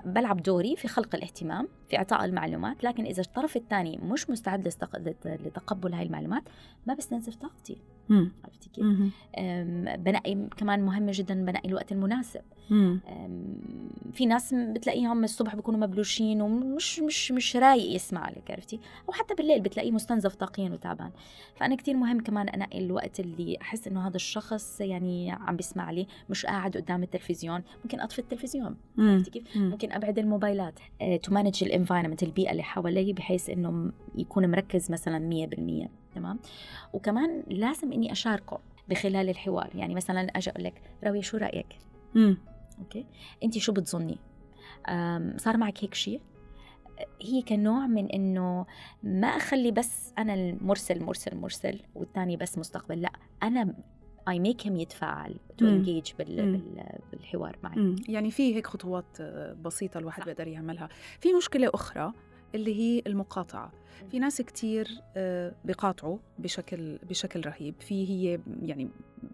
بلعب 0.05 0.43
دوري 0.43 0.75
في 0.75 0.87
خلق 0.87 1.15
الاهتمام. 1.15 1.67
في 1.89 1.97
إعطاء 1.97 2.25
المعلومات 2.25 2.83
لكن 2.83 3.05
إذا 3.05 3.21
الطرف 3.21 3.57
الثاني 3.57 3.97
مش 3.97 4.29
مستعد 4.29 4.67
لتقبل 5.25 5.93
هاي 5.93 6.05
المعلومات 6.05 6.43
ما 6.87 6.93
بستنزف 6.93 7.35
طاقتي. 7.35 7.77
عرفتي 8.43 8.69
كيف؟ 8.73 8.85
بنقي 9.99 10.47
كمان 10.57 10.81
مهمة 10.85 11.11
جدا 11.15 11.45
بنقي 11.45 11.69
الوقت 11.69 11.91
المناسب. 11.91 12.41
في 14.13 14.25
ناس 14.25 14.53
بتلاقيهم 14.53 15.23
الصبح 15.23 15.55
بيكونوا 15.55 15.79
مش 15.79 15.96
pleasant 15.96 16.41
ومش 16.41 16.99
مش 16.99 17.31
مش 17.31 17.55
رايق 17.55 17.95
يسمع 17.95 18.29
لك 18.29 18.51
عرفتي؟ 18.51 18.79
أو 19.07 19.13
حتى 19.13 19.33
بالليل 19.33 19.61
بتلاقيه 19.61 19.91
مستنزف 19.91 20.35
طاقيا 20.35 20.69
وتعبان. 20.69 21.11
فأنا 21.55 21.75
كتير 21.75 21.95
مهم 21.95 22.19
كمان 22.19 22.49
أنقي 22.49 22.79
الوقت 22.79 23.19
اللي 23.19 23.57
أحس 23.61 23.87
إنه 23.87 24.07
هذا 24.07 24.15
الشخص 24.15 24.81
يعني 24.81 25.31
عم 25.31 25.55
بيسمع 25.55 25.91
لي 25.91 26.07
مش 26.29 26.45
قاعد 26.45 26.77
قدام 26.77 27.03
التلفزيون. 27.03 27.63
ممكن 27.83 27.99
أطفي 27.99 28.19
التلفزيون. 28.19 28.75
عرفتي 28.99 29.31
كيف؟ 29.31 29.57
ممكن 29.57 29.91
أبعد 29.91 30.19
الموبايلات. 30.19 30.79
to 31.23 31.33
manage 31.33 31.63
ال 31.77 31.81
environment 31.81 32.23
البيئة 32.23 32.51
اللي 32.51 32.63
حوالي 32.63 33.13
بحيث 33.13 33.49
إنه 33.49 33.91
يكون 34.15 34.51
مركز 34.51 34.91
مثلا 34.91 35.47
100% 35.85 36.15
تمام؟ 36.15 36.39
وكمان 36.93 37.43
لازم 37.47 37.91
إني 37.91 38.11
أشاركه 38.11 38.59
بخلال 38.89 39.29
الحوار. 39.29 39.69
يعني 39.75 39.95
مثلا 39.95 40.21
أجي 40.21 40.49
أقول 40.49 40.63
لك 40.63 40.81
راويه 41.03 41.21
شو 41.21 41.37
رأيك؟ 41.37 41.67
امم 42.15 42.37
okay؟ 42.79 43.05
أنت 43.43 43.57
شو 43.57 43.71
بتظني؟ 43.71 44.17
صار 45.37 45.57
معك 45.57 45.83
هيك 45.83 45.93
شيء 45.93 46.21
هي 47.21 47.41
كنوع 47.41 47.87
من 47.87 48.11
إنه 48.11 48.65
ما 49.03 49.27
أخلي 49.27 49.71
بس 49.71 50.13
أنا 50.17 50.33
المرسل 50.33 51.03
مرسل 51.03 51.37
مرسل 51.37 51.79
والثاني 51.95 52.37
بس 52.37 52.57
مستقبل. 52.57 53.01
لا 53.01 53.11
أنا 53.43 53.73
I 54.27 54.39
make 54.39 54.67
him 54.67 54.75
يتفاعل 54.77 55.35
to 55.57 55.65
engage 55.65 56.11
بالحوار 57.11 57.57
معي. 57.63 57.95
يعني 58.09 58.31
في 58.31 58.55
هيك 58.55 58.67
خطوات 58.67 59.21
بسيطة 59.61 59.97
الواحد 59.97 60.23
بيقدر 60.23 60.47
يعملها. 60.47 60.89
في 61.19 61.33
مشكلة 61.33 61.71
أخرى 61.73 62.13
اللي 62.55 62.75
هي 62.75 63.01
المقاطعة. 63.07 63.71
في 64.11 64.19
ناس 64.19 64.41
كتير 64.41 65.01
آه، 65.17 65.53
بيقاطعوا 65.65 66.17
بشكل 66.39 66.97
بشكل 67.09 67.45
رهيب. 67.45 67.75
في 67.79 68.09
هي 68.09 68.39
يعني 68.61 68.89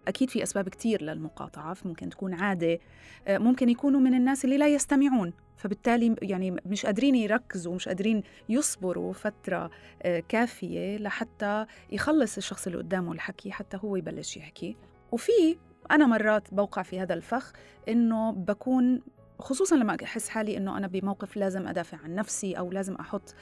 أكيد 0.08 0.30
في 0.30 0.44
أسباب 0.44 0.70
كتير 0.70 1.02
للمقاطعة 1.02 1.78
ممكن 1.86 2.10
تكون 2.10 2.34
عادة 2.34 2.80
آه، 3.28 3.38
ممكن 3.38 3.70
يكونوا 3.70 4.00
من 4.00 4.14
الناس 4.14 4.46
اللي 4.46 4.58
لا 4.58 4.68
يستمعون. 4.68 5.34
فبالتالي 5.58 6.16
يعني 6.22 6.52
مش 6.66 6.86
قادرين 6.86 7.16
يركزوا 7.16 7.76
مش 7.76 7.88
قادرين 7.88 8.24
يصبروا 8.50 9.14
فترة 9.14 9.72
آه، 10.04 10.20
كافية 10.20 10.98
لحتى 10.98 11.66
يخلص 11.92 12.38
الشخص 12.38 12.68
اللي 12.68 12.78
قدامه 12.78 13.12
الحكي 13.12 13.52
حتى 13.52 13.78
هو 13.84 13.96
يبلش 13.96 14.38
يحكي. 14.38 14.76
وفي 15.12 15.58
أنا 15.92 16.06
مرات 16.06 16.54
بوقع 16.54 16.82
في 16.82 17.00
هذا 17.00 17.14
الفخ 17.14 17.54
إنه 17.90 18.32
بكون 18.32 19.02
خصوصا 19.40 19.76
لما 19.76 19.98
أحس 20.04 20.30
حالي 20.30 20.58
إنه 20.58 20.78
أنا 20.78 20.88
بموقف 20.88 21.38
لازم 21.38 21.68
أدافع 21.68 21.98
عن 22.04 22.16
نفسي 22.16 22.54
أو 22.54 22.72
لازم 22.72 22.96
أحط 22.96 23.36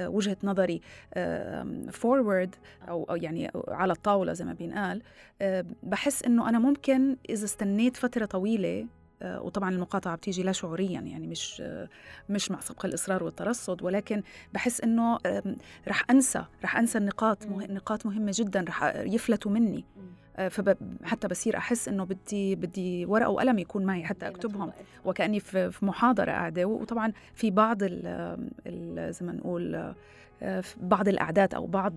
وجهة 0.00 0.36
نظري 0.44 0.80
فورورد 1.90 2.54
أو 2.88 3.06
يعني 3.10 3.50
على 3.68 3.92
الطاولة 3.92 4.32
زي 4.32 4.44
ما 4.44 4.52
بينقال 4.52 5.02
بحس 5.82 6.22
إنه 6.22 6.48
أنا 6.48 6.58
ممكن 6.58 7.16
إذا 7.30 7.44
استنيت 7.44 7.96
فترة 7.96 8.24
طويلة 8.24 8.80
آه، 8.80 8.86
وطبعا 9.24 9.70
المقاطعة 9.70 10.16
بتيجي 10.16 10.42
لا 10.42 10.52
شعوريا 10.52 11.00
يعني 11.00 11.26
مش 11.26 11.62
مش 12.28 12.50
مع 12.50 12.60
سبق 12.60 12.86
الإصرار 12.86 13.24
والترصد 13.24 13.82
ولكن 13.82 14.22
بحس 14.54 14.80
إنه 14.80 15.18
آم، 15.26 15.56
رح 15.88 16.02
أنسى 16.10 16.44
رح 16.64 16.76
أنسى 16.76 16.98
النقاط 16.98 17.46
مه... 17.46 17.66
نقاط 17.66 18.06
مهمة 18.06 18.32
جدا 18.34 18.64
رح 18.68 18.84
يفلتوا 18.96 19.50
مني. 19.50 19.84
آه، 20.36 20.48
فب... 20.48 20.76
حتى 21.04 21.28
بصير 21.28 21.56
أحس 21.56 21.88
إنه 21.88 22.04
بدي 22.04 22.54
بدي 22.54 23.06
ورقة 23.06 23.28
وقلم 23.30 23.58
يكون 23.58 23.84
معي 23.84 24.04
حتى 24.04 24.28
أكتبهم 24.28 24.72
وكأني 25.04 25.40
في 25.40 25.72
محاضرة 25.82 26.30
قاعدة. 26.32 26.64
وطبعا 26.64 27.12
في 27.34 27.50
بعض 27.50 27.78
ال 27.82 29.12
زي 29.14 29.26
ما 29.26 29.32
نقول 29.32 29.94
آه، 30.42 30.62
بعض 30.80 31.08
الأعداد 31.08 31.54
أو 31.54 31.66
بعض 31.66 31.92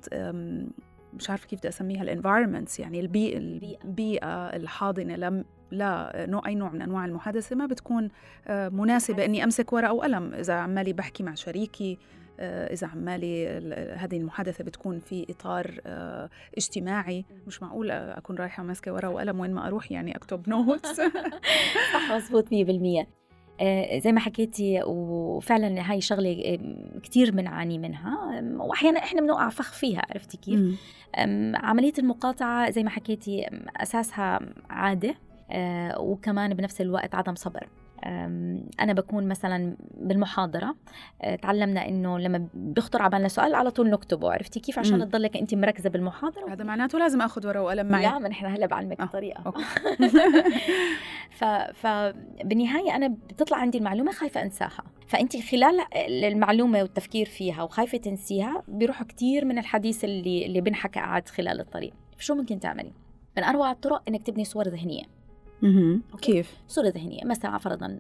مش 1.14 1.30
عارفة 1.30 1.48
كيف 1.48 1.60
بدي 1.60 1.68
أسميها 1.68 2.04
ال 2.04 2.10
environments 2.10 2.80
يعني 2.80 3.00
البيئه. 3.00 3.38
البيئة 3.38 4.28
الحاضنة. 4.56 5.16
لم 5.16 5.46
لا 5.72 6.26
نوع 6.30 6.48
أي 6.48 6.56
نوع 6.56 6.70
من 6.72 6.82
أنواع 6.82 7.06
المحادثة 7.06 7.56
ما 7.56 7.66
بتكون 7.66 8.10
آه، 8.48 8.70
مناسبة 8.70 9.26
إني 9.26 9.44
أمسك 9.44 9.74
ورقة 9.74 9.94
وقلم. 9.94 10.34
إذا 10.34 10.54
عمالي 10.54 10.94
بحكي 10.94 11.24
مع 11.24 11.34
شريكي 11.34 11.98
آه، 12.40 12.74
إذا 12.74 12.88
عمالي 12.88 13.58
ال- 13.58 14.00
هذه 14.00 14.18
المحادثة 14.18 14.64
بتكون 14.64 15.00
في 15.00 15.26
إطار 15.30 15.82
آه، 15.86 16.30
اجتماعي. 16.58 17.26
مش 17.48 17.64
معقول 17.64 17.92
أكون 17.92 18.36
رايحة 18.36 18.64
ماسكه 18.64 18.94
ورقة 18.94 19.10
وقلم 19.10 19.40
وين 19.40 19.54
ما 19.54 19.68
أروح 19.68 19.92
يعني 19.92 20.16
أكتب 20.16 20.44
notes 20.50 21.02
صح 21.94 22.12
مزبوط 22.12 22.48
100% 22.48 22.52
آه، 22.52 23.06
زي 24.00 24.12
ما 24.12 24.20
حكيتي 24.20 24.82
وفعلا 24.86 25.92
هاي 25.92 26.02
شغلة 26.02 26.42
آه، 26.46 27.00
كثير 27.04 27.32
بنعاني 27.32 27.78
منها. 27.78 28.40
آم، 28.40 28.62
واحيانا 28.62 29.00
إحنا 29.00 29.22
بنوقع 29.22 29.50
فخ 29.50 29.74
فيها 29.74 30.02
عرفتي 30.10 30.38
كيف؟ 30.38 30.60
أم، 31.18 31.56
عملية 31.56 31.94
المقاطعة 32.00 32.70
زي 32.70 32.84
ما 32.84 32.90
حكيتي 32.90 33.48
أم، 33.48 33.66
أساسها 33.78 34.40
عادة 34.70 35.16
أه، 35.52 36.00
وكمان 36.02 36.54
بنفس 36.54 36.82
الوقت 36.82 37.16
عدم 37.16 37.36
صبر. 37.36 37.68
أنا 38.80 38.94
بكون 38.94 39.28
مثلا 39.28 39.76
بالمحاضرة 39.94 40.76
أه، 41.22 41.36
تعلمنا 41.36 41.88
إنه 41.88 42.20
لما 42.20 42.48
بيخطر 42.54 43.02
على 43.02 43.12
بالنا 43.12 43.28
سؤال 43.28 43.56
على 43.56 43.72
طول 43.72 43.90
نكتبه 43.90 44.32
عرفتي 44.32 44.60
كيف؟ 44.60 44.80
عشان. 44.80 45.10
تضلك 45.10 45.38
أنت 45.38 45.56
مركزة 45.56 45.90
بالمحاضرة. 45.90 46.54
هذا 46.54 46.64
معناته 46.64 47.00
لازم 47.00 47.22
آخذ 47.22 47.48
ورقة 47.48 47.64
وقلم 47.64 47.88
معي. 47.88 48.04
لا 48.04 48.20
ما 48.20 48.30
نحن 48.30 48.46
هلا 48.46 48.66
بعلمك 48.66 49.00
آه، 49.00 49.04
الطريقة 49.04 49.44
أوكي. 49.46 49.64
ف... 51.40 51.44
فبالنهاية 51.74 52.96
أنا 52.96 53.08
بتطلع 53.08 53.58
عندي 53.58 53.78
المعلومة 53.78 54.12
خايفة 54.12 54.42
أنساها. 54.42 54.84
فأنت 55.08 55.38
خلال 55.38 55.80
المعلومة 56.24 56.82
والتفكير 56.82 57.26
فيها 57.26 57.64
وخايفة 57.64 57.98
تنسيها 57.98 58.64
بيروح 58.68 59.04
كتير 59.04 59.46
من 59.46 59.58
الحديث 59.58 60.04
اللي 60.04 60.46
اللي 60.46 60.62
بنحكى 60.62 61.00
قاعد 61.00 61.30
خلال 61.30 61.60
الطريق. 61.60 61.94
شو 62.20 62.36
ممكن 62.36 62.60
تعملي؟ 62.60 62.94
من 63.38 63.44
أروع 63.44 63.72
الطرق 63.72 64.04
إنك 64.08 64.24
تبني 64.24 64.46
صور 64.46 64.68
ذهنية. 64.68 65.19
أوكي. 65.64 66.32
كيف؟ 66.32 66.58
صورة 66.68 66.88
ذهنية. 66.88 67.26
مثلا 67.26 67.58
فرضا 67.58 68.00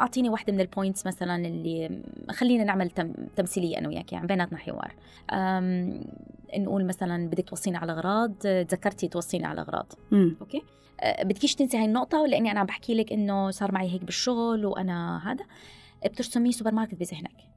أعطيني 0.00 0.28
واحدة 0.28 0.52
من 0.52 0.60
ال 0.60 0.67
points 0.67 1.06
مثلا 1.06 1.46
اللي 1.46 2.02
خلينا 2.30 2.64
نعمل 2.64 2.90
تم... 2.90 3.12
تمثيلية 3.36 3.78
أنا 3.78 3.88
وياك 3.88 4.12
يعني 4.12 4.26
بيناتنا 4.26 4.58
حوار. 4.58 4.94
أم... 5.32 6.00
نقول 6.56 6.84
مثلا 6.84 7.28
بدك 7.28 7.48
توصيني 7.48 7.76
على 7.76 7.92
أغراض 7.92 8.34
تذكرتي 8.38 9.08
توصيني 9.08 9.46
على 9.46 9.60
أغراض. 9.60 9.92
مم. 10.10 10.36
okay؟ 10.40 10.62
أه، 11.00 11.22
بدكيش 11.24 11.54
تنسي 11.54 11.76
هاي 11.76 11.84
النقطة 11.84 12.20
ولأني 12.20 12.50
أنا 12.50 12.60
عم 12.60 12.66
بحكي 12.66 12.94
لك 12.94 13.12
إنه 13.12 13.50
صار 13.50 13.72
معي 13.72 13.90
هيك 13.90 14.04
بالشغل 14.04 14.66
وأنا 14.66 15.30
هذا. 15.32 15.44
بترسميه 16.04 16.50
سوبر 16.50 16.74
ماركت 16.74 16.94
بذهنك. 16.94 17.53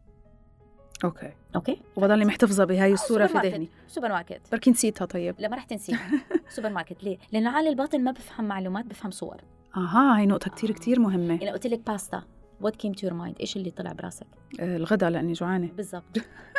okay. 1.03 1.31
okay؟ 1.55 1.77
وبضلني 1.95 2.25
محتفظة 2.25 2.65
بهاي 2.65 2.89
آه، 2.91 2.93
الصورة 2.93 3.25
في. 3.27 3.37
ذهني. 3.37 3.69
سوبر 3.87 4.09
ماركت 4.09 4.41
بركي 4.51 4.71
نسيتها 4.71 5.05
طيب. 5.05 5.35
لا 5.39 5.47
ما 5.47 5.55
رح 5.57 5.63
تنسيها. 5.63 5.99
سوبر 6.55 6.69
ماركت 6.69 7.03
ليه؟ 7.03 7.17
لأنه 7.31 7.49
عقل 7.49 7.67
الباطن 7.67 8.03
ما 8.03 8.11
بفهم 8.11 8.45
معلومات 8.45 8.85
بفهم 8.85 9.11
صور. 9.11 9.37
أها 9.77 10.17
هاي 10.17 10.25
نقطة 10.25 10.49
كتير 10.51 10.71
كتير 10.71 10.99
مهمة. 10.99 11.33
يعني 11.33 11.51
قلت 11.51 11.67
لك 11.67 11.79
باستا 11.87 12.23
what 12.61 12.75
came 12.75 12.91
to 12.93 13.07
your 13.07 13.15
mind 13.15 13.35
إيش 13.39 13.57
اللي 13.57 13.71
طلع 13.71 13.91
براسك؟ 13.91 14.27
آه، 14.59 14.77
الغداء 14.77 15.09
لأني 15.09 15.33
جوعانة. 15.33 15.67
بالضبط. 15.77 16.03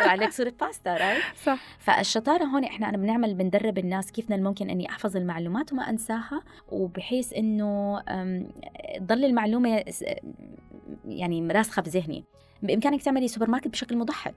طلع 0.01 0.14
لك 0.14 0.33
صورة 0.33 0.53
باستا 0.61 0.96
right 0.96 1.22
صح. 1.46 1.59
فالشطارة 1.79 2.44
هون 2.44 2.64
إحنا 2.64 2.88
أنا 2.88 2.96
بنعمل 2.96 3.35
بندرب 3.35 3.79
الناس 3.79 4.12
كيف 4.12 4.31
من 4.31 4.37
الممكن 4.38 4.70
إني 4.70 4.88
أحفظ 4.90 5.16
المعلومات 5.16 5.72
وما 5.72 5.90
أنساها 5.90 6.42
وبحيث 6.68 7.33
إنه 7.33 8.01
تضل 8.98 9.24
المعلومة 9.24 9.85
س- 9.90 10.05
يعني 11.05 11.48
راسخة 11.48 11.83
في 11.83 11.90
ذهني. 11.90 12.24
بإمكانك 12.62 13.03
تعملي 13.03 13.29
سوبر 13.29 13.51
ماركت 13.51 13.68
بشكل 13.68 13.97
مضحك. 13.97 14.35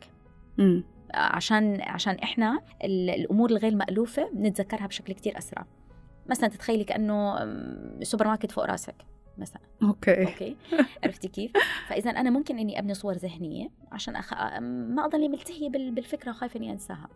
امم 0.60 0.84
عشان 1.14 1.82
عشان 1.82 2.16
إحنا 2.16 2.62
ال- 2.84 3.10
الأمور 3.10 3.50
الغير 3.50 3.76
مألوفة 3.76 4.30
بنتذكرها 4.34 4.88
بشكل 4.88 5.14
كتير 5.14 5.38
أسرع. 5.38 5.66
مثلا 6.30 6.50
تتخيلي 6.50 6.84
كأنه 6.84 7.36
سوبر 8.04 8.28
ماركت 8.28 8.52
فوق 8.52 8.66
راسك 8.66 8.96
مثلا. 9.38 9.62
أوكي. 9.84 10.26
أوكي. 10.26 10.56
عرفتي 11.04 11.28
كيف؟ 11.28 11.52
فاذا 11.88 12.12
أنا 12.12 12.30
ممكن 12.30 12.60
إني 12.60 12.80
أبني 12.80 12.94
صور 12.94 13.14
ذهنية 13.14 13.70
عشان 13.92 14.16
أخ... 14.16 14.34
ما 14.62 15.06
اضلني 15.06 15.30
ملتهية 15.30 15.70
بال... 15.70 15.92
بالفكرة 15.92 16.32
وخايفة 16.32 16.58
إني 16.58 16.72
أنساها. 16.72 17.08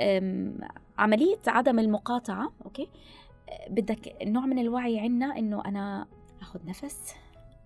أم... 0.00 0.58
عملية 0.98 1.38
عدم 1.46 1.78
المقاطعة 1.78 2.52
okay؟ 2.64 2.88
بدك 3.70 4.16
نوع 4.22 4.46
من 4.46 4.58
الوعي 4.58 5.00
عندنا 5.00 5.38
إنه 5.38 5.64
أنا 5.64 6.06
آخذ 6.40 6.60
نفس 6.66 7.14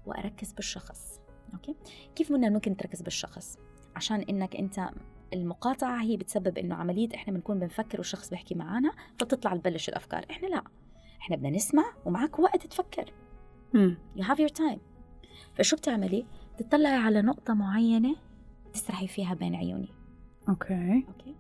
وأركز 0.07 0.53
بالشخص. 0.53 1.15
okay؟ 1.54 1.74
كيف 2.16 2.30
منا 2.30 2.48
ممكن 2.48 2.76
تركز 2.76 3.02
بالشخص؟ 3.02 3.59
عشان 3.96 4.20
إنك 4.20 4.56
أنت 4.56 4.90
المقاطعة 5.32 6.02
هي 6.02 6.16
بتسبب 6.16 6.59
إنه 6.59 6.74
عملية 6.74 7.09
إحنا 7.14 7.32
بنكون 7.35 7.59
بنفكر 7.59 7.98
والشخص 7.98 8.30
بيحكي 8.30 8.54
معنا 8.54 8.92
فبتطلع 9.18 9.56
تبلش 9.56 9.88
الأفكار. 9.88 10.26
إحنا 10.30 10.46
لا. 10.46 10.62
إحنا 11.20 11.37
بدنا 11.37 11.50
نسمع 11.50 11.85
ومعك 12.04 12.38
وقت 12.38 12.66
تفكر. 12.66 13.12
امم 13.74 13.98
you 14.16 14.22
have 14.22 14.38
your 14.38 14.52
time. 14.59 14.78
فشو 15.54 15.76
بتعملي؟ 15.76 16.26
تطلعي 16.59 16.96
على 16.96 17.22
نقطة 17.22 17.54
معينة 17.54 18.16
تسرحي 18.72 19.06
فيها 19.06 19.35
بين 19.35 19.54
عيوني. 19.54 19.88
okay. 20.48 21.04
okay؟ 21.09 21.35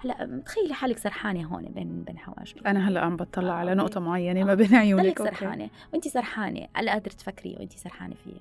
هلا 0.00 0.42
تخيلي 0.46 0.74
حالك 0.74 0.98
سرحانة 0.98 1.46
هون 1.46 1.64
بين 1.64 2.04
بين 2.04 2.18
حواجبك. 2.18 2.66
أنا 2.66 2.88
هلا 2.88 3.00
عم 3.00 3.16
بطلع 3.16 3.52
آه، 3.52 3.56
على. 3.56 3.74
نقطة 3.74 4.00
معينة 4.00 4.40
آه. 4.40 4.44
ما 4.44 4.54
بين 4.54 4.74
عيونك. 4.74 5.18
سرحانة. 5.18 5.70
وانت 5.92 6.08
سرحانة. 6.08 6.68
هلا 6.74 6.92
قادرة 6.92 7.12
تفكري 7.12 7.56
وانت 7.58 7.72
سرحانة 7.72 8.14
فيها. 8.24 8.40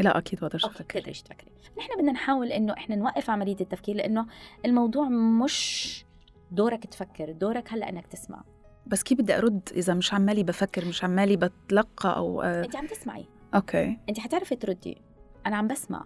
لا 0.00 0.18
أكيد 0.18 0.40
بقدرش 0.40 0.64
okay 0.64 0.76
أفكر 0.76 0.98
بتقدريش 0.98 1.22
تفكري. 1.22 1.50
نحن 1.78 1.98
بدنا 1.98 2.12
نحاول 2.12 2.52
إنه 2.52 2.72
إحنا 2.72 2.96
نوقف 2.96 3.30
عملية 3.30 3.56
التفكير 3.60 3.96
لأنه 3.96 4.26
الموضوع 4.64 5.08
مش 5.08 6.04
دورك 6.50 6.86
تفكر 6.86 7.32
دورك 7.32 7.72
هلأ 7.72 7.88
إنك 7.88 8.06
تسمع. 8.06 8.42
بس 8.86 9.02
كيف 9.02 9.18
بدي 9.18 9.38
أرد 9.38 9.68
إذا 9.72 9.94
مش 9.94 10.14
عمالي 10.14 10.42
بفكر 10.42 10.84
مش 10.84 11.04
عمالي 11.04 11.36
بتلقى 11.36 12.16
أو 12.16 12.42
آه، 12.42 12.64
أنت 12.64 12.76
عم 12.76 12.86
تسمعي. 12.86 13.26
okay. 13.54 13.98
أنت 14.08 14.18
حتعرفي 14.18 14.56
تردي. 14.56 15.02
أنا 15.46 15.56
عم 15.56 15.68
بسمع. 15.68 16.04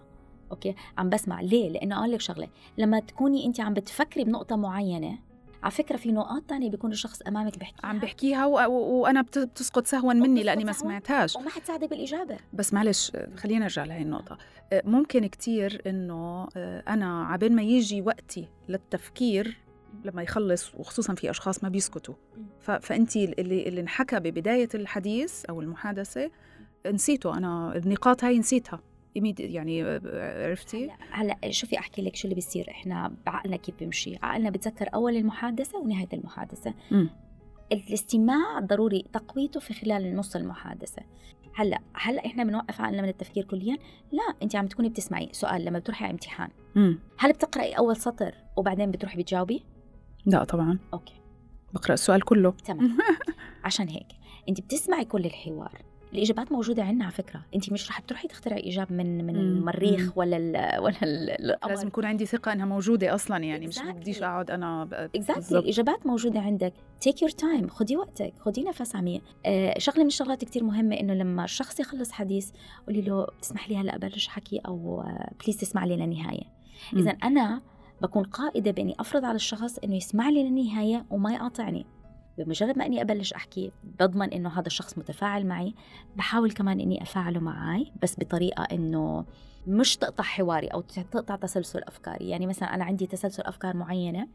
okay؟ 0.51 0.75
عم 0.97 1.09
بسمع. 1.09 1.41
ليه؟ 1.41 1.69
لأنه 1.69 1.99
أقول 1.99 2.11
لك 2.11 2.21
شغلة. 2.21 2.47
لما 2.77 2.99
تكوني 2.99 3.45
أنت 3.45 3.59
عم 3.59 3.73
بتفكري 3.73 4.23
بنقطة 4.23 4.55
معينة 4.55 5.19
على 5.63 5.71
فكرة 5.71 5.97
في 5.97 6.11
نقاط 6.11 6.43
تانية 6.43 6.69
بيكون 6.69 6.91
الشخص 6.91 7.21
أمامك 7.21 7.57
بيحكيها. 7.59 7.85
عم 7.89 7.99
بحكيها 7.99 8.45
و... 8.45 8.53
و... 8.71 9.01
وأنا 9.01 9.21
بت- 9.21 9.37
بتسقط 9.39 9.87
سهوا 9.87 10.13
مني 10.13 10.43
لأني 10.43 10.63
ما. 10.63 10.71
سمعتهاش. 10.71 11.35
وما 11.35 11.49
حتساعدك 11.49 11.89
بالإجابة. 11.89 12.37
بس 12.53 12.73
معلش 12.73 13.11
خلينا 13.35 13.59
نرجع 13.59 13.83
لهي 13.83 14.01
النقطة. 14.01 14.37
آه، 14.73 14.81
ممكن 14.85 15.27
كتير 15.27 15.81
إنه 15.87 16.47
آه، 16.57 16.83
أنا 16.87 17.23
عبين 17.25 17.55
ما 17.55 17.61
يجي 17.61 18.01
وقتي 18.01 18.47
للتفكير 18.69 19.57
لما 20.05 20.23
يخلص 20.23 20.75
وخصوصا 20.75 21.15
في 21.15 21.29
أشخاص 21.29 21.63
ما 21.63 21.69
بيسكتوا. 21.69 22.15
ف- 22.59 22.71
فأنت 22.71 23.15
اللي 23.15 23.67
اللي 23.67 23.81
انحكى 23.81 24.19
ببداية 24.19 24.69
الحديث 24.75 25.45
أو 25.45 25.61
المحادثة 25.61 26.31
نسيته. 26.87 27.37
أنا 27.37 27.75
النقاط 27.75 28.23
هاي 28.23 28.39
نسيتها. 28.39 28.79
يعني 29.39 29.83
آه، 29.83 30.47
عرفتي؟ 30.47 30.89
هلا 31.11 31.37
شوفي 31.49 31.79
أحكي 31.79 32.01
لك 32.01 32.15
شو 32.15 32.23
اللي 32.23 32.35
بيصير. 32.35 32.69
إحنا 32.69 33.13
بعقلنا 33.25 33.55
كيف 33.57 33.75
بيمشي. 33.79 34.15
عقلنا 34.23 34.49
بتذكر 34.49 34.89
أول 34.93 35.15
المحادثة 35.15 35.77
ونهاية 35.77 36.09
المحادثة. 36.13 36.73
مم. 36.91 37.09
الاستماع 37.71 38.59
ضروري 38.59 39.05
تقويته 39.13 39.59
في 39.59 39.73
خلال 39.73 40.15
نص 40.15 40.35
المحادثة. 40.35 41.01
هلا 41.55 41.79
هلا 41.93 42.25
إحنا 42.25 42.43
بنوقف 42.43 42.81
عقلنا 42.81 43.01
من 43.01 43.09
التفكير 43.09 43.43
كليا. 43.43 43.77
لا 44.11 44.33
انت 44.43 44.55
عم 44.55 44.67
تكوني 44.67 44.89
بتسمعي 44.89 45.29
سؤال 45.31 45.65
لما 45.65 45.79
بتروحي 45.79 46.05
على 46.05 46.11
امتحان. 46.11 46.49
مم. 46.75 46.99
هل 47.17 47.31
بتقرأي 47.33 47.73
أول 47.73 47.97
سطر 47.97 48.35
وبعدين 48.57 48.91
بتروحي 48.91 49.17
بتجاوبي؟ 49.17 49.63
لا 50.25 50.43
طبعا. 50.43 50.79
أوكي. 50.93 51.13
بقرأ 51.73 51.93
السؤال 51.93 52.21
كله. 52.21 52.51
تمام. 52.51 52.97
عشان 53.65 53.89
هيك 53.89 54.07
انت 54.49 54.61
بتسمعي 54.61 55.05
كل 55.05 55.25
الحوار. 55.25 55.81
الإجابات 56.13 56.51
موجودة 56.51 56.83
عندنا 56.83 57.03
على 57.05 57.13
فكرة 57.13 57.41
انت 57.55 57.71
مش 57.73 57.89
رح 57.89 57.99
تروحي 57.99 58.27
تخترعي 58.27 58.69
إجابة 58.69 58.95
من 58.95 59.25
من. 59.25 59.35
المريخ. 59.35 60.17
ولا 60.17 60.37
ال 60.37 60.79
ولا 60.81 61.03
ال- 61.03 61.45
القمر 61.51 61.69
لازم 61.71 61.87
يكون 61.87 62.05
عندي 62.05 62.25
ثقة 62.25 62.53
إنها 62.53 62.65
موجودة 62.65 63.15
أصلا 63.15 63.37
يعني 63.37 63.67
مش 63.67 63.79
Exactly. 63.79 63.83
بديش 63.95 64.23
أقعد 64.23 64.51
أنا 64.51 64.85
ب- 64.85 64.93
exactly 64.93 65.35
بالضبط. 65.35 65.63
الإجابات 65.63 66.07
موجودة 66.07 66.39
عندك 66.39 66.73
take 67.01 67.21
your 67.21 67.31
time 67.31 67.67
خدي 67.67 67.97
وقتك 67.97 68.33
خدي 68.39 68.63
نفس 68.63 68.95
عميق 68.95 69.21
آه 69.45 69.79
شغلة 69.79 69.99
من 70.01 70.07
الشغلات 70.07 70.45
كتير 70.45 70.63
مهمة 70.63 70.95
إنه 70.99 71.13
لما 71.13 71.43
الشخص 71.43 71.79
يخلص 71.79 72.11
حديث 72.11 72.51
قولي 72.87 73.01
له 73.01 73.27
تسمح 73.41 73.69
لي 73.69 73.77
هلأ 73.77 73.95
أبلش 73.95 74.27
حكي 74.27 74.59
أو 74.67 75.03
بليز 75.43 75.57
تسمع 75.57 75.85
لي 75.85 75.95
للنهاية. 75.95 76.43
اذا 76.93 77.11
أنا 77.11 77.61
بكون 78.01 78.23
قائدة 78.23 78.71
بإني 78.71 78.95
أفرض 78.99 79.25
على 79.25 79.35
الشخص 79.35 79.77
إنه 79.77 79.95
يسمع 79.95 80.29
لي 80.29 80.43
للنهاية 80.43 81.05
وما 81.09 81.33
يقاطعني 81.33 81.85
بمجرد 82.43 82.77
ما 82.77 82.85
إني 82.85 83.01
أبلش 83.01 83.33
أحكي 83.33 83.71
بضمن 83.99 84.33
إنه 84.33 84.49
هذا 84.49 84.67
الشخص 84.67 84.97
متفاعل 84.97 85.45
معي 85.45 85.73
بحاول 86.15 86.51
كمان 86.51 86.79
إني 86.79 87.01
أفاعله 87.01 87.39
معي 87.39 87.91
بس 88.01 88.15
بطريقة 88.19 88.63
إنه 88.63 89.25
مش 89.67 89.97
تقطع 89.97 90.23
حواري 90.23 90.67
أو 90.67 90.81
تقطع 90.81 91.35
تسلسل 91.35 91.83
أفكاري. 91.83 92.29
يعني 92.29 92.47
مثلا 92.47 92.75
أنا 92.75 92.83
عندي 92.83 93.07
تسلسل 93.07 93.43
أفكار 93.43 93.77
معينة 93.77 94.27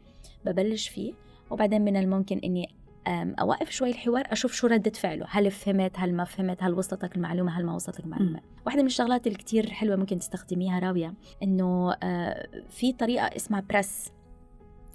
ببلش 0.45 0.89
فيه 0.89 1.13
وبعدين 1.49 1.81
من 1.81 1.97
الممكن 1.97 2.37
إني 2.37 2.75
أوقف 3.07 3.69
شوي 3.69 3.89
الحوار 3.89 4.23
أشوف 4.27 4.53
شو 4.53 4.67
ردة 4.67 4.91
فعله. 4.91 5.25
هل 5.29 5.51
فهمت؟ 5.51 5.91
هل 5.95 6.13
ما 6.13 6.23
فهمت؟ 6.23 6.63
هل 6.63 6.73
وصلتك 6.73 7.15
المعلومة؟ 7.15 7.59
هل 7.59 7.65
ما 7.65 7.75
وصلتك 7.75 7.99
المعلومة؟ 7.99 8.39
واحدة 8.65 8.81
من 8.81 8.87
الشغلات 8.87 9.27
اللي 9.27 9.37
كتير 9.37 9.69
حلوة 9.69 9.95
ممكن 9.95 10.19
تستخدميها 10.19 10.79
راوية 10.79 11.13
إنه 11.43 11.93
آه، 12.03 12.47
في 12.69 12.93
طريقة 12.93 13.25
اسمها 13.25 13.59
PREP 13.69 14.11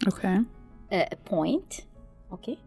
okay. 0.06 0.42
point 1.30 1.72
okay؟ 2.32 2.58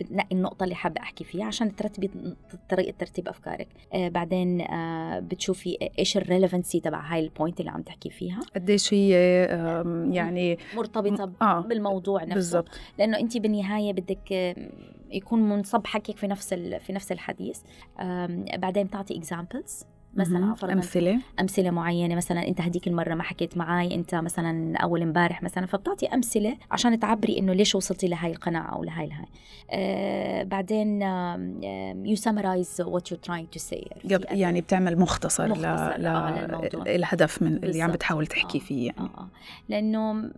بتنقي 0.00 0.32
النقطة 0.32 0.64
اللي 0.64 0.74
حابة 0.74 1.00
أحكي 1.00 1.24
فيها 1.24 1.44
عشان 1.44 1.76
ترتبي 1.76 2.10
طريقة 2.68 2.94
ترتيب 2.98 3.28
أفكارك. 3.28 3.68
آه 3.94 4.08
بعدين 4.08 4.60
آه 4.60 5.18
بتشوفي 5.20 5.90
إيش 5.98 6.16
ال 6.16 6.22
relevancy 6.22 6.80
تبع 6.80 7.00
هاي 7.00 7.20
ال 7.20 7.27
point 7.27 7.60
اللي 7.60 7.70
عم 7.70 7.82
تحكي 7.82 8.10
فيها. 8.10 8.40
قديش 8.54 8.94
هي 8.94 9.10
يعني 10.10 10.58
مرتبطة 10.76 11.32
آه 11.42 11.60
بالموضوع 11.60 12.22
نفسه. 12.22 12.34
بالزبط. 12.34 12.68
لأنه 12.98 13.18
أنت 13.18 13.36
بالنهاية 13.36 13.92
بدك 13.92 14.56
يكون 15.10 15.48
منصب 15.48 15.86
حكيك 15.86 16.16
في 16.16 16.26
نفس 16.26 16.54
في 16.54 16.92
نفس 16.92 17.12
الحديث. 17.12 17.60
بعدين 18.58 18.90
تعطي 18.90 19.16
examples 19.18 19.84
مثلا 20.14 20.54
أمثلة 20.62 21.20
أمثلة 21.40 21.70
معينة 21.70 22.14
مثلا 22.14 22.48
أنت 22.48 22.60
هديك 22.60 22.86
المرة 22.88 23.14
ما 23.14 23.22
حكيت 23.22 23.56
معي 23.56 23.94
أنت 23.94 24.14
مثلا 24.14 24.76
أول 24.76 25.02
امبارح 25.02 25.42
مثلا 25.42 25.66
فبتعطي 25.66 26.06
أمثلة 26.06 26.56
عشان 26.70 26.98
تعبري 26.98 27.38
إنه 27.38 27.52
ليش 27.52 27.74
وصلتي 27.74 28.08
لهي 28.08 28.30
القناعة 28.30 28.74
أو 28.74 28.84
لهي 28.84 29.04
الهاي 29.04 29.26
آه 29.70 30.42
بعدين 30.42 31.02
you 32.06 32.16
summarize 32.16 32.80
what 32.80 33.10
you 33.10 33.16
trying 33.16 33.48
to 33.48 33.58
say 33.58 33.90
يعني 34.30 34.60
بتعمل 34.60 34.98
مختصر, 34.98 35.48
مختصر 35.48 35.96
ل... 35.96 36.02
ل... 36.02 36.88
الهدف 36.88 37.42
من 37.42 37.56
اللي 37.56 37.82
عم 37.82 37.92
بتحاول 37.92 38.26
تحكي 38.26 38.58
آه. 38.58 38.62
فيه 38.62 38.86
يعني. 38.86 39.00
آه. 39.00 39.20
آه. 39.20 39.28
لأنه 39.68 40.30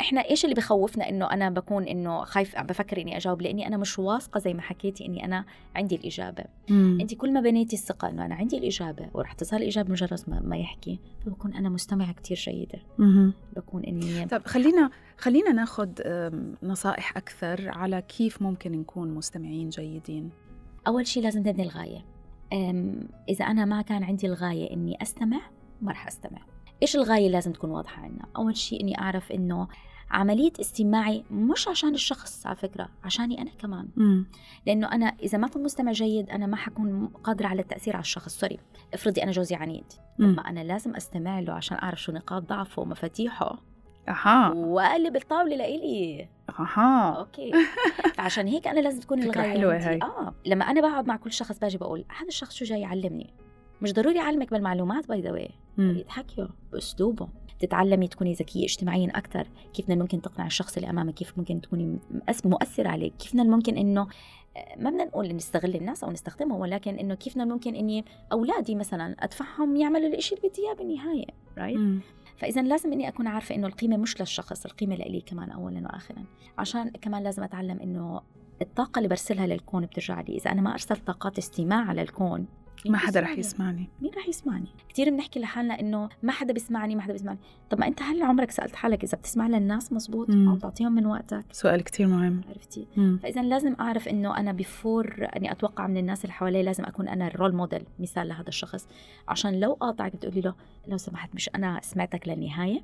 إحنا 0.00 0.20
إيش 0.20 0.44
اللي 0.44 0.54
بخوفنا 0.54 1.08
إنه 1.08 1.32
أنا 1.32 1.50
بكون 1.50 1.84
إنه 1.84 2.24
خايف 2.24 2.60
بفكر 2.60 3.00
إني 3.00 3.16
أجاوب 3.16 3.42
لأني 3.42 3.66
أنا 3.66 3.76
مش 3.76 3.98
واثقة 3.98 4.40
زي 4.40 4.54
ما 4.54 4.62
حكيتي 4.62 5.06
إني 5.06 5.24
أنا 5.24 5.44
عندي 5.76 5.94
الإجابة. 5.94 6.44
أنت 6.70 7.14
كل 7.14 7.32
ما 7.32 7.40
بنيتي 7.40 7.76
الثقة 7.76 8.08
إنه 8.08 8.24
أنا 8.24 8.34
عندي 8.34 8.58
الإجابة 8.58 8.85
إجابة 8.90 9.10
ورح 9.14 9.32
تظهر 9.32 9.60
الإجابة 9.60 9.90
مجرد 9.90 10.20
ما 10.28 10.56
يحكي 10.56 11.00
فبكون 11.24 11.54
أنا 11.54 11.68
مستمعة 11.68 12.12
كتير 12.12 12.36
جيدة. 12.36 12.78
بكون 13.56 13.84
إني 13.84 14.26
طب 14.26 14.46
خلينا 14.46 14.90
خلينا 15.18 15.52
ناخذ 15.52 15.90
نصائح 16.62 17.16
أكثر 17.16 17.68
على 17.68 18.02
كيف 18.02 18.42
ممكن 18.42 18.72
نكون 18.72 19.14
مستمعين 19.14 19.68
جيدين. 19.68 20.30
أول 20.86 21.06
شيء 21.06 21.22
لازم 21.22 21.40
نبني 21.40 21.62
الغاية. 21.62 22.04
إذا 23.28 23.44
أنا 23.44 23.64
ما 23.64 23.82
كان 23.82 24.04
عندي 24.04 24.26
الغاية 24.26 24.72
إني 24.72 25.02
أستمع 25.02 25.40
ما 25.82 25.92
رح 25.92 26.06
أستمع. 26.06 26.38
إيش 26.82 26.96
الغاية 26.96 27.28
لازم 27.28 27.52
تكون 27.52 27.70
واضحة 27.70 28.02
عنا؟ 28.02 28.26
أول 28.36 28.56
شيء 28.56 28.80
إني 28.80 28.98
أعرف 28.98 29.32
إنه 29.32 29.68
عملية 30.10 30.52
استماعي 30.60 31.24
مش 31.30 31.68
عشان 31.68 31.94
الشخص 31.94 32.46
على 32.46 32.56
فكرة 32.56 32.88
عشاني 33.04 33.42
أنا 33.42 33.50
كمان. 33.58 33.88
م. 33.96 34.24
لأنه 34.66 34.92
أنا 34.92 35.06
إذا 35.06 35.38
ما 35.38 35.48
كنت 35.48 35.64
مستمع 35.64 35.92
جيد 35.92 36.30
أنا 36.30 36.46
ما 36.46 36.56
حكون 36.56 37.06
قادرة 37.06 37.46
على 37.46 37.62
التأثير 37.62 37.96
على 37.96 38.02
الشخص 38.02 38.38
sorry 38.40 38.58
افرضي 38.94 39.22
أنا 39.22 39.30
جوزي 39.30 39.54
عنيد. 39.54 39.84
ما 40.18 40.50
أنا 40.50 40.60
لازم 40.64 40.96
أستمع 40.96 41.40
له 41.40 41.52
عشان 41.52 41.78
أعرف 41.82 42.02
شو 42.02 42.12
نقاط 42.12 42.42
ضعفه 42.42 42.82
ومفاتيحه. 42.82 43.58
أها. 44.08 44.50
وأقلب 44.50 45.16
الطاولة 45.16 45.56
لإلي. 45.56 46.28
أها. 46.58 47.10
okay. 47.18 47.52
فعشان 48.14 48.46
هيك 48.46 48.66
أنا 48.66 48.80
لازم 48.80 49.00
تكون 49.00 49.22
الغاية 49.22 49.50
حلوة 49.50 49.76
هاي. 49.76 49.98
آه. 50.02 50.34
لما 50.46 50.64
أنا 50.64 50.80
بقعد 50.80 51.06
مع 51.06 51.16
كل 51.16 51.32
شخص 51.32 51.58
باجي 51.58 51.78
بقول 51.78 52.04
هذا 52.18 52.28
الشخص 52.28 52.54
شو 52.54 52.64
جاي 52.64 52.80
يعلمني؟ 52.80 53.34
مش 53.82 53.92
ضروري 53.92 54.16
يعلمك 54.16 54.50
بالمعلومات 54.50 55.08
by 55.08 55.20
the 55.20 55.32
way 55.32 55.50
يتحكيه 55.78 56.48
بأسلوبه. 56.72 57.28
تتعلمي 57.60 58.08
تكوني 58.08 58.32
ذكية 58.32 58.64
اجتماعيا 58.64 59.10
أكثر 59.14 59.46
كيف 59.74 59.90
ممكن 59.90 60.22
تقنع 60.22 60.46
الشخص 60.46 60.76
اللي 60.76 60.90
أمامك 60.90 61.14
كيف 61.14 61.38
ممكن 61.38 61.60
تكوني 61.60 61.98
مؤثرة 62.44 62.88
عليه 62.88 63.10
كيف 63.10 63.34
ممكن 63.34 63.76
إنه 63.76 64.08
آه، 64.56 64.76
ما 64.78 64.90
بدنا 64.90 65.04
نقول 65.04 65.36
نستغل 65.36 65.74
الناس 65.74 66.04
أو 66.04 66.10
نستخدمهم 66.10 66.60
ولكن 66.60 66.98
إنه 66.98 67.14
كيف 67.14 67.36
ممكن 67.36 67.74
إني 67.74 68.04
أولادي 68.32 68.74
مثلا 68.74 69.16
أدفعهم 69.20 69.76
يعملوا 69.76 70.14
الشيء 70.14 70.38
اللي 70.38 70.48
بدي 70.48 70.62
اياه 70.62 70.74
بالنهايه 70.74 71.26
right 71.58 72.02
فاذا 72.36 72.62
لازم 72.62 72.92
إني 72.92 73.08
أكون 73.08 73.26
عارفة 73.26 73.54
إنه 73.54 73.66
القيمة 73.66 73.96
مش 73.96 74.20
للشخص 74.20 74.66
القيمة 74.66 74.96
لإلي 74.96 75.20
كمان 75.20 75.50
اولا 75.50 75.80
واخرا. 75.80 76.24
عشان 76.58 76.90
كمان 76.90 77.22
لازم 77.22 77.42
أتعلم 77.42 77.80
إنه 77.80 78.20
الطاقة 78.62 78.98
اللي 78.98 79.08
برسلها 79.08 79.46
للكون 79.46 79.86
بترجع 79.86 80.20
لي، 80.20 80.36
إذا 80.36 80.52
أنا 80.52 80.62
ما 80.62 80.72
أرسلت 80.72 81.06
طاقات 81.06 81.38
استماع 81.38 81.92
للكون 81.92 82.46
ما 82.86 82.98
حدا 82.98 83.20
رح 83.20 83.38
يسمعني. 83.38 83.88
مين 84.02 84.10
رح 84.16 84.28
يسمعني؟ 84.28 84.68
كثير 84.88 85.10
بنحكي 85.10 85.40
لحالنا 85.40 85.80
إنه 85.80 86.08
ما 86.22 86.32
حدا 86.32 86.52
بيسمعني 86.52 86.94
ما 86.96 87.02
حدا 87.02 87.12
بيسمعني. 87.12 87.38
طب 87.70 87.80
ما 87.80 87.86
أنت 87.86 88.02
هل 88.02 88.22
عمرك 88.22 88.50
سألت 88.50 88.76
حالك 88.76 89.04
إذا 89.04 89.18
بتسمع 89.18 89.46
للناس 89.46 89.92
مزبوط؟ 89.92 90.30
عم 90.30 90.58
تعطيهم 90.58 90.92
من 90.92 91.06
وقتك. 91.06 91.44
سؤال 91.52 91.84
كثير 91.84 92.06
مهم. 92.06 92.40
عرفتي؟ 92.48 92.86
مم. 92.96 93.18
فإذا 93.22 93.42
لازم 93.42 93.76
أعرف 93.80 94.08
إنه 94.08 94.36
أنا 94.36 94.52
before 94.52 95.28
أني 95.36 95.52
أتوقع 95.52 95.86
من 95.86 95.96
الناس 95.96 96.24
اللي 96.24 96.32
حوالي 96.32 96.62
لازم 96.62 96.84
أكون 96.84 97.08
أنا 97.08 97.26
ال 97.26 97.32
role 97.32 97.54
model 97.54 97.84
مثال 97.98 98.28
لهذا 98.28 98.48
الشخص. 98.48 98.88
عشان 99.28 99.60
لو 99.60 99.72
قاطعك 99.72 100.16
بتقولي 100.16 100.40
له 100.40 100.54
لو 100.88 100.96
سمحت 100.96 101.34
مش 101.34 101.50
أنا 101.54 101.80
سمعتك 101.82 102.28
للنهاية؟ 102.28 102.80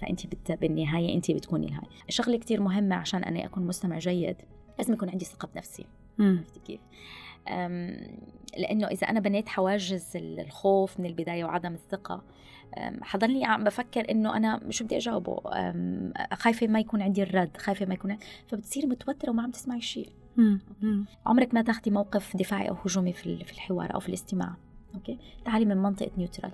فأنت 0.00 0.26
بت... 0.26 0.52
بالنهاية 0.52 1.14
أنت 1.14 1.30
بتكوني 1.30 1.66
ال 1.66 1.69
high. 1.69 1.86
شغله 2.08 2.38
كثير 2.38 2.60
مهمة 2.60 2.96
عشان 2.96 3.24
أني 3.24 3.46
أكون 3.46 3.66
مستمع 3.66 3.98
جيد. 3.98 4.36
لازم 4.78 4.94
يكون 4.94 5.10
عندي 5.10 5.24
ثقة 5.24 5.48
بنفسي. 5.54 5.86
عرفتي 6.20 6.60
كيف؟ 6.60 6.80
لأنه 8.56 8.86
إذا 8.86 9.06
أنا 9.06 9.20
بنيت 9.20 9.48
حواجز 9.48 10.12
الخوف 10.16 11.00
من 11.00 11.06
البداية 11.06 11.44
وعدم 11.44 11.74
الثقة 11.74 12.22
حضلني 13.02 13.44
عم 13.44 13.64
بفكر 13.64 14.10
إنه 14.10 14.36
أنا 14.36 14.60
شو 14.70 14.84
بدي 14.84 14.96
أجاوبه؟ 14.96 15.40
خايفة 16.32 16.66
ما 16.66 16.80
يكون 16.80 17.02
عندي 17.02 17.22
الرد 17.22 17.56
خايفة 17.56 17.86
ما 17.86 17.94
يكون 17.94 18.18
فبتصيري 18.46 18.86
متوترة 18.86 19.30
وما 19.30 19.42
عم 19.42 19.50
تسمعي 19.50 19.80
شيء. 19.80 20.10
عمرك 21.26 21.54
ما 21.54 21.62
تاخذي 21.62 21.90
موقف 21.90 22.36
دفاعي 22.36 22.68
أو 22.68 22.74
هجومي 22.74 23.12
في 23.12 23.52
الحوار 23.52 23.94
أو 23.94 24.00
في 24.00 24.08
الاستماع 24.08 24.56
okay؟ 24.94 25.18
تعالي 25.44 25.64
من 25.64 25.76
منطقه 25.76 26.10
neutral 26.18 26.52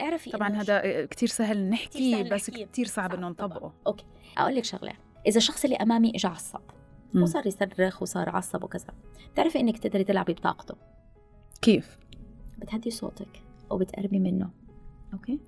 اعرفي 0.00 0.30
طبعا 0.30 0.48
هذا 0.48 1.04
كثير 1.04 1.28
سهل 1.28 1.70
نحكي 1.70 2.22
بس 2.22 2.50
كثير 2.50 2.86
صعب 2.86 3.14
إنه 3.14 3.28
نطبقه. 3.28 3.72
okay. 3.86 4.04
أقول 4.38 4.56
لك 4.56 4.64
شغلة 4.64 4.92
إذا 5.26 5.36
الشخص 5.36 5.64
اللي 5.64 5.76
أمامي 5.76 6.12
اجى 6.14 6.28
عصب 6.28 6.60
وصار 7.14 7.46
يصرخ 7.46 8.02
وصار 8.02 8.28
عصب 8.28 8.64
وكذا. 8.64 8.86
بتعرفي 9.32 9.60
إنك 9.60 9.78
تقدري 9.78 10.04
تلعبي 10.04 10.32
بطاقته. 10.32 10.74
كيف؟ 11.62 11.98
بتهدي 12.58 12.90
صوتك 12.90 13.42
وبتقربي 13.70 14.18
منه 14.18 14.50
okay؟ 15.12 15.40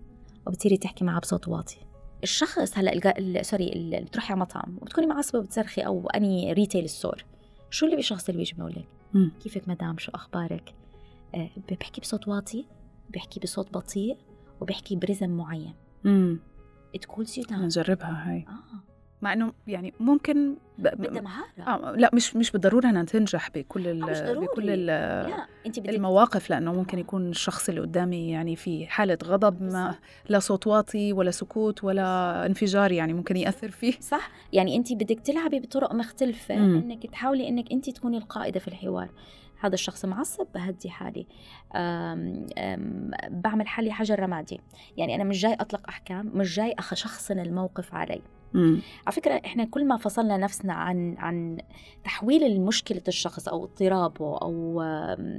وبتصيري 0.47 0.77
تحكي 0.77 1.05
معه 1.05 1.21
بصوت 1.21 1.49
واطي. 1.49 1.77
الشخص 2.23 2.79
هلا 2.79 2.93
الجا... 2.93 3.43
sorry 3.43 3.73
اللي 3.73 4.01
بتروحي 4.01 4.33
على 4.33 4.41
مطعم 4.41 4.79
وبتكوني 4.83 5.07
معصبه 5.07 5.39
وبتصرخي 5.39 5.81
أو 5.81 6.09
any 6.09 6.53
retail 6.53 6.89
store 6.89 7.25
شو 7.71 7.87
اللي 7.87 7.97
بالشخص 7.97 8.29
اللي 8.29 8.39
بيجي 8.39 8.55
بيقول 8.55 8.73
لك 8.73 8.89
كيفك 9.43 9.69
مدام؟ 9.69 9.99
شو 9.99 10.13
أخبارك؟ 10.15 10.75
آه 11.35 11.51
بحكي 11.81 12.01
بصوت 12.01 12.29
واطي 12.29 12.67
بحكي 13.11 13.41
بصوت 13.41 13.73
بطيء 13.73 14.19
وبحكي 14.61 14.97
برزم 14.97 15.31
معين. 15.31 15.75
امم 16.07 16.41
it 16.95 17.05
cools 17.05 17.39
you 17.39 17.45
نجربها 17.51 18.31
هاي. 18.31 18.47
آه. 18.49 18.94
مع 19.25 19.33
إنه 19.33 19.53
يعني 19.67 19.93
ممكن 20.01 20.55
ب... 20.79 20.89
بدها 20.89 21.23
مهاره 21.23 21.47
آه 21.59 21.93
لا 21.97 22.11
مش 22.15 22.37
مش 22.37 22.51
بالضرورة 22.51 22.87
إنها 22.87 23.05
تنجح 23.05 23.51
بكل 23.51 23.89
ال... 23.89 24.03
آه، 24.11 24.33
بكل 24.33 24.71
ال... 24.71 24.87
لا. 24.87 25.47
انت 25.67 25.81
بدك... 25.81 25.89
المواقف 25.89 26.51
لأنه 26.51 26.73
ممكن 26.73 26.99
يكون 26.99 27.31
الشخص 27.31 27.69
اللي 27.69 27.81
قدامي 27.81 28.31
يعني 28.31 28.57
في 28.57 28.87
حالة 28.87 29.19
غضب 29.25 29.63
ما 29.63 29.95
لا 30.29 30.39
صوت 30.39 30.67
واطي 30.67 31.13
ولا 31.13 31.31
سكوت 31.31 31.85
ولا 31.85 32.47
انفجار 32.47 32.93
يعني 32.93 33.13
ممكن 33.13 33.37
يأثر 33.37 33.71
فيه. 33.71 33.93
صح. 34.01 34.31
يعني 34.53 34.77
انت 34.77 34.93
بدك 34.93 35.21
تلعبي 35.21 35.61
بطرق 35.61 35.95
مختلفة 35.95 36.57
م. 36.57 36.77
إنك 36.77 37.07
تحاولي 37.07 37.49
إنك 37.49 37.73
انت 37.73 37.91
تكوني 37.91 38.19
القائدة 38.19 38.61
في 38.61 38.69
الحوار. 38.69 39.11
هذا 39.61 39.75
الشخص 39.75 40.05
معصب 40.05 40.47
بهدي 40.55 40.91
حالي. 40.91 41.27
أم 41.77 42.47
أم 42.59 43.11
بعمل 43.31 43.69
حالي 43.69 43.93
حجر 43.93 44.21
رمادي. 44.21 44.61
يعني 44.97 45.15
أنا 45.15 45.25
مش 45.25 45.43
جاي 45.43 45.55
أطلق 45.55 45.89
أحكام 45.89 46.31
مش 46.35 46.57
جاي 46.57 46.75
أشخصن 46.79 47.39
الموقف 47.39 47.95
علي. 47.95 48.23
مم. 48.55 48.81
على 49.07 49.17
فكرة 49.17 49.41
إحنا 49.45 49.65
كل 49.65 49.87
ما 49.87 49.97
فصلنا 49.97 50.37
نفسنا 50.37 50.73
عن 50.73 51.15
عن 51.19 51.59
تحويل 52.05 52.45
المشكلة 52.45 53.03
الشخص 53.09 53.49
أو 53.49 53.65
اضطرابه 53.65 54.39
أو 54.39 54.83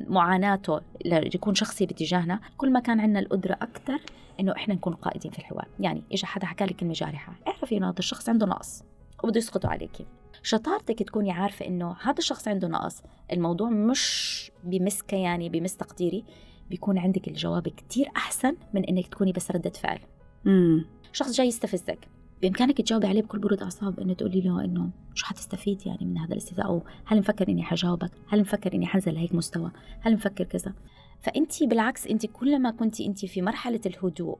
معاناته 0.07 0.81
ليكون 1.05 1.55
شخصي 1.55 1.85
باتجاهنا 1.85 2.39
كل 2.57 2.71
ما 2.71 2.79
كان 2.79 2.99
عندنا 2.99 3.19
القدرة 3.19 3.53
أكثر 3.53 3.99
إنه 4.39 4.51
إحنا 4.51 4.73
نكون 4.73 4.93
قائدين 4.93 5.31
في 5.31 5.39
الحوار. 5.39 5.67
يعني 5.79 6.03
إجا 6.13 6.25
حدا 6.27 6.45
حكى 6.45 6.65
لك 6.65 6.75
كلمة 6.75 6.93
جارحة؟ 6.93 7.33
اعرفي 7.47 7.77
إنه 7.77 7.89
هذا 7.89 7.99
الشخص 7.99 8.29
عنده 8.29 8.45
نقص 8.45 8.83
وبده 9.23 9.37
يسقطوا 9.37 9.69
عليكي. 9.69 10.05
شطارتك 10.43 11.03
تكوني 11.03 11.31
عارفة 11.31 11.67
إنه 11.67 11.95
هذا 12.01 12.17
الشخص 12.17 12.47
عنده 12.47 12.67
نقص 12.67 13.01
الموضوع 13.31 13.69
مش 13.69 14.51
بمس 14.63 15.01
كياني 15.01 15.49
بمس 15.49 15.77
تقديري 15.77 16.23
بيكون 16.69 16.97
عندك 16.97 17.27
الجواب 17.27 17.67
كتير 17.67 18.07
أحسن 18.17 18.55
من 18.73 18.85
إنك 18.85 19.07
تكوني 19.07 19.31
بس 19.31 19.51
ردة 19.51 19.69
فعل. 19.69 19.99
مم. 20.45 20.85
شخص 21.13 21.31
جاي 21.31 21.47
يستفزك. 21.47 22.07
بإمكانك 22.41 22.77
تجاوبي 22.77 23.07
عليه 23.07 23.21
بكل 23.21 23.39
برود 23.39 23.61
أعصاب 23.61 23.99
إنه 23.99 24.13
تقولي 24.13 24.41
له 24.41 24.63
إنه 24.65 24.89
شو 25.13 25.25
حتستفيد 25.25 25.87
يعني 25.87 26.05
من 26.05 26.17
هذا 26.17 26.33
الاستفاده 26.33 26.63
أو 26.63 26.81
هل 27.05 27.19
مفكر 27.19 27.47
إني 27.49 27.63
حجاوبك؟ 27.63 28.11
هل 28.27 28.41
مفكر 28.41 28.73
إني 28.73 28.85
حنزل 28.85 29.13
لهيك 29.13 29.35
مستوى؟ 29.35 29.71
هل 30.01 30.13
مفكر 30.13 30.43
كذا؟ 30.43 30.73
فأنت 31.21 31.63
بالعكس 31.63 32.07
أنت 32.07 32.25
كلما 32.25 32.71
كنت 32.71 33.01
أنت 33.01 33.25
في 33.25 33.41
مرحلة 33.41 33.81
الهدوء 33.85 34.37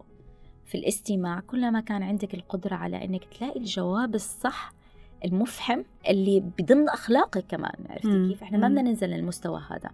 في 0.66 0.76
الاستماع 0.76 1.40
كلما 1.40 1.82
كان 1.82 2.04
عندك 2.04 2.34
القدرة 2.34 2.76
على 2.76 3.06
إنك 3.06 3.24
تلاقي 3.26 3.60
الجواب 3.60 4.16
الصح 4.16 4.74
المفحم 5.26 5.84
اللي 6.10 6.44
بضمن 6.60 6.90
أخلاقك 6.90 7.46
كمان 7.48 7.76
عرفتي 7.90 8.28
كيف؟ 8.28 8.44
إحنا 8.44 8.58
ما 8.58 8.68
بدنا 8.68 8.82
ننزل 8.82 9.10
للمستوى 9.10 9.62
هذا. 9.70 9.90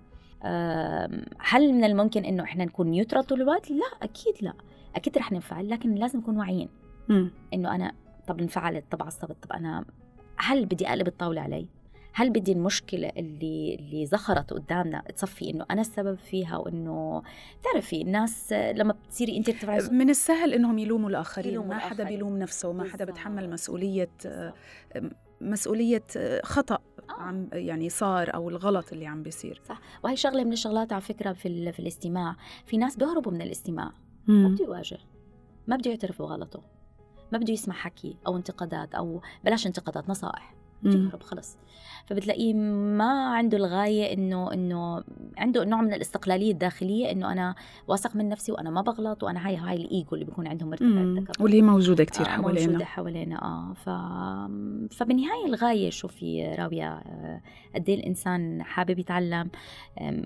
هل 1.39 1.73
من 1.73 1.83
الممكن 1.83 2.25
إنه 2.25 2.43
إحنا 2.43 2.65
نكون 2.65 2.87
نيوترال 2.87 3.23
طول 3.23 3.41
الوقت؟ 3.41 3.71
لا 3.71 3.85
أكيد 4.01 4.33
لا. 4.41 4.53
أكيد 4.95 5.17
رح 5.17 5.31
ننفعل 5.31 5.69
لكن 5.69 5.95
لازم 5.95 6.19
نكون 6.19 6.37
واعيين. 6.37 6.69
إنه 7.53 7.75
أنا 7.75 7.91
طب 8.27 8.39
انفعلت 8.39 8.85
طب 8.91 9.03
عصبت 9.03 9.43
طب 9.43 9.51
أنا 9.53 9.85
هل 10.37 10.65
بدي 10.65 10.87
أقلب 10.87 11.07
الطاولة 11.07 11.41
علي؟ 11.41 11.67
هل 12.13 12.29
بدي 12.29 12.51
المشكلة 12.51 13.11
اللي 13.17 13.75
اللي 13.75 14.05
زخرت 14.05 14.53
قدامنا 14.53 15.01
تصفي 15.01 15.49
إنه 15.49 15.65
أنا 15.71 15.81
السبب 15.81 16.15
فيها 16.15 16.57
وإنه 16.57 17.23
بتعرفي 17.59 18.01
الناس 18.01 18.53
لما 18.53 18.93
بتصيري 18.93 19.37
انت 19.37 19.49
بتفعلي 19.49 19.89
من 19.91 20.09
السهل 20.09 20.53
إنهم 20.53 20.77
يلوموا 20.77 21.09
الآخرين. 21.09 21.53
يلوموا 21.53 21.73
ما 21.73 21.79
حدا 21.79 22.03
بيلوم 22.03 22.37
نفسه 22.37 22.73
ما 22.73 22.89
حدا 22.89 23.05
بتحمل 23.05 23.49
مسؤولية 23.49 24.09
مسؤولية 25.41 26.03
خطأ 26.43 26.79
آه. 27.09 27.21
عم 27.21 27.49
يعني 27.53 27.89
صار 27.89 28.33
أو 28.33 28.49
الغلط 28.49 28.93
اللي 28.93 29.07
عم 29.07 29.23
بيصير. 29.23 29.61
صح. 29.65 29.81
وهي 30.03 30.15
شغلة 30.15 30.43
من 30.43 30.53
الشغلات 30.53 30.93
على 30.93 31.01
فكرة 31.01 31.33
في 31.33 31.71
في 31.71 31.79
الاستماع. 31.79 32.35
في 32.65 32.77
ناس 32.77 32.97
بيهربوا 32.97 33.31
من 33.31 33.41
الاستماع. 33.41 33.91
ما 34.27 34.47
بده 34.47 34.65
يواجه. 34.65 34.97
ما 35.67 35.75
بده 35.75 35.89
يعترف 35.89 36.21
بغلطه. 36.21 36.63
ما 37.31 37.37
بده 37.37 37.53
يسمع 37.53 37.75
حكي 37.75 38.15
أو 38.27 38.37
انتقادات 38.37 38.95
أو 38.95 39.21
بلاش 39.45 39.67
انتقادات 39.67 40.09
نصائح. 40.09 40.53
يهرب 40.83 41.23
خلص. 41.23 41.57
فبتلاقيه 42.05 42.53
ما 42.53 43.33
عنده 43.33 43.57
الغاية 43.57 44.13
إنه 44.13 44.53
إنه 44.53 45.03
عنده 45.37 45.63
نوع 45.65 45.81
من 45.81 45.93
الاستقلالية 45.93 46.51
الداخلية 46.51 47.11
إنه 47.11 47.31
أنا 47.31 47.55
واثق 47.87 48.15
من 48.15 48.29
نفسي 48.29 48.51
وأنا 48.51 48.69
ما 48.69 48.81
بغلط 48.81 49.23
وأنا 49.23 49.47
هاي 49.47 49.55
هاي 49.57 49.75
الإيجو 49.75 50.13
اللي 50.13 50.25
بيكون 50.25 50.47
عندهم 50.47 50.69
مرتفع 50.69 51.43
واللي 51.43 51.61
موجودة 51.61 52.03
كثير 52.03 52.25
آه 52.25 52.29
حوالينا. 52.29 52.65
موجودة 52.65 52.85
حوالينا 52.85 53.41
آه. 53.41 53.73
ف 53.73 53.89
فبالنهاية 54.95 55.45
الغاية 55.45 55.89
شوفي 55.89 56.55
راوية؟ 56.59 56.93
آه، 56.93 57.41
قد 57.75 57.89
إيه 57.89 57.95
الإنسان 57.95 58.63
حابب 58.63 58.99
يتعلم 58.99 59.49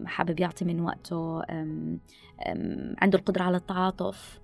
حابب 0.05 0.39
يعطي 0.39 0.65
من 0.65 0.81
وقته 0.81 1.41
عنده 3.01 3.17
القدرة 3.19 3.43
على 3.43 3.57
التعاطف. 3.57 4.39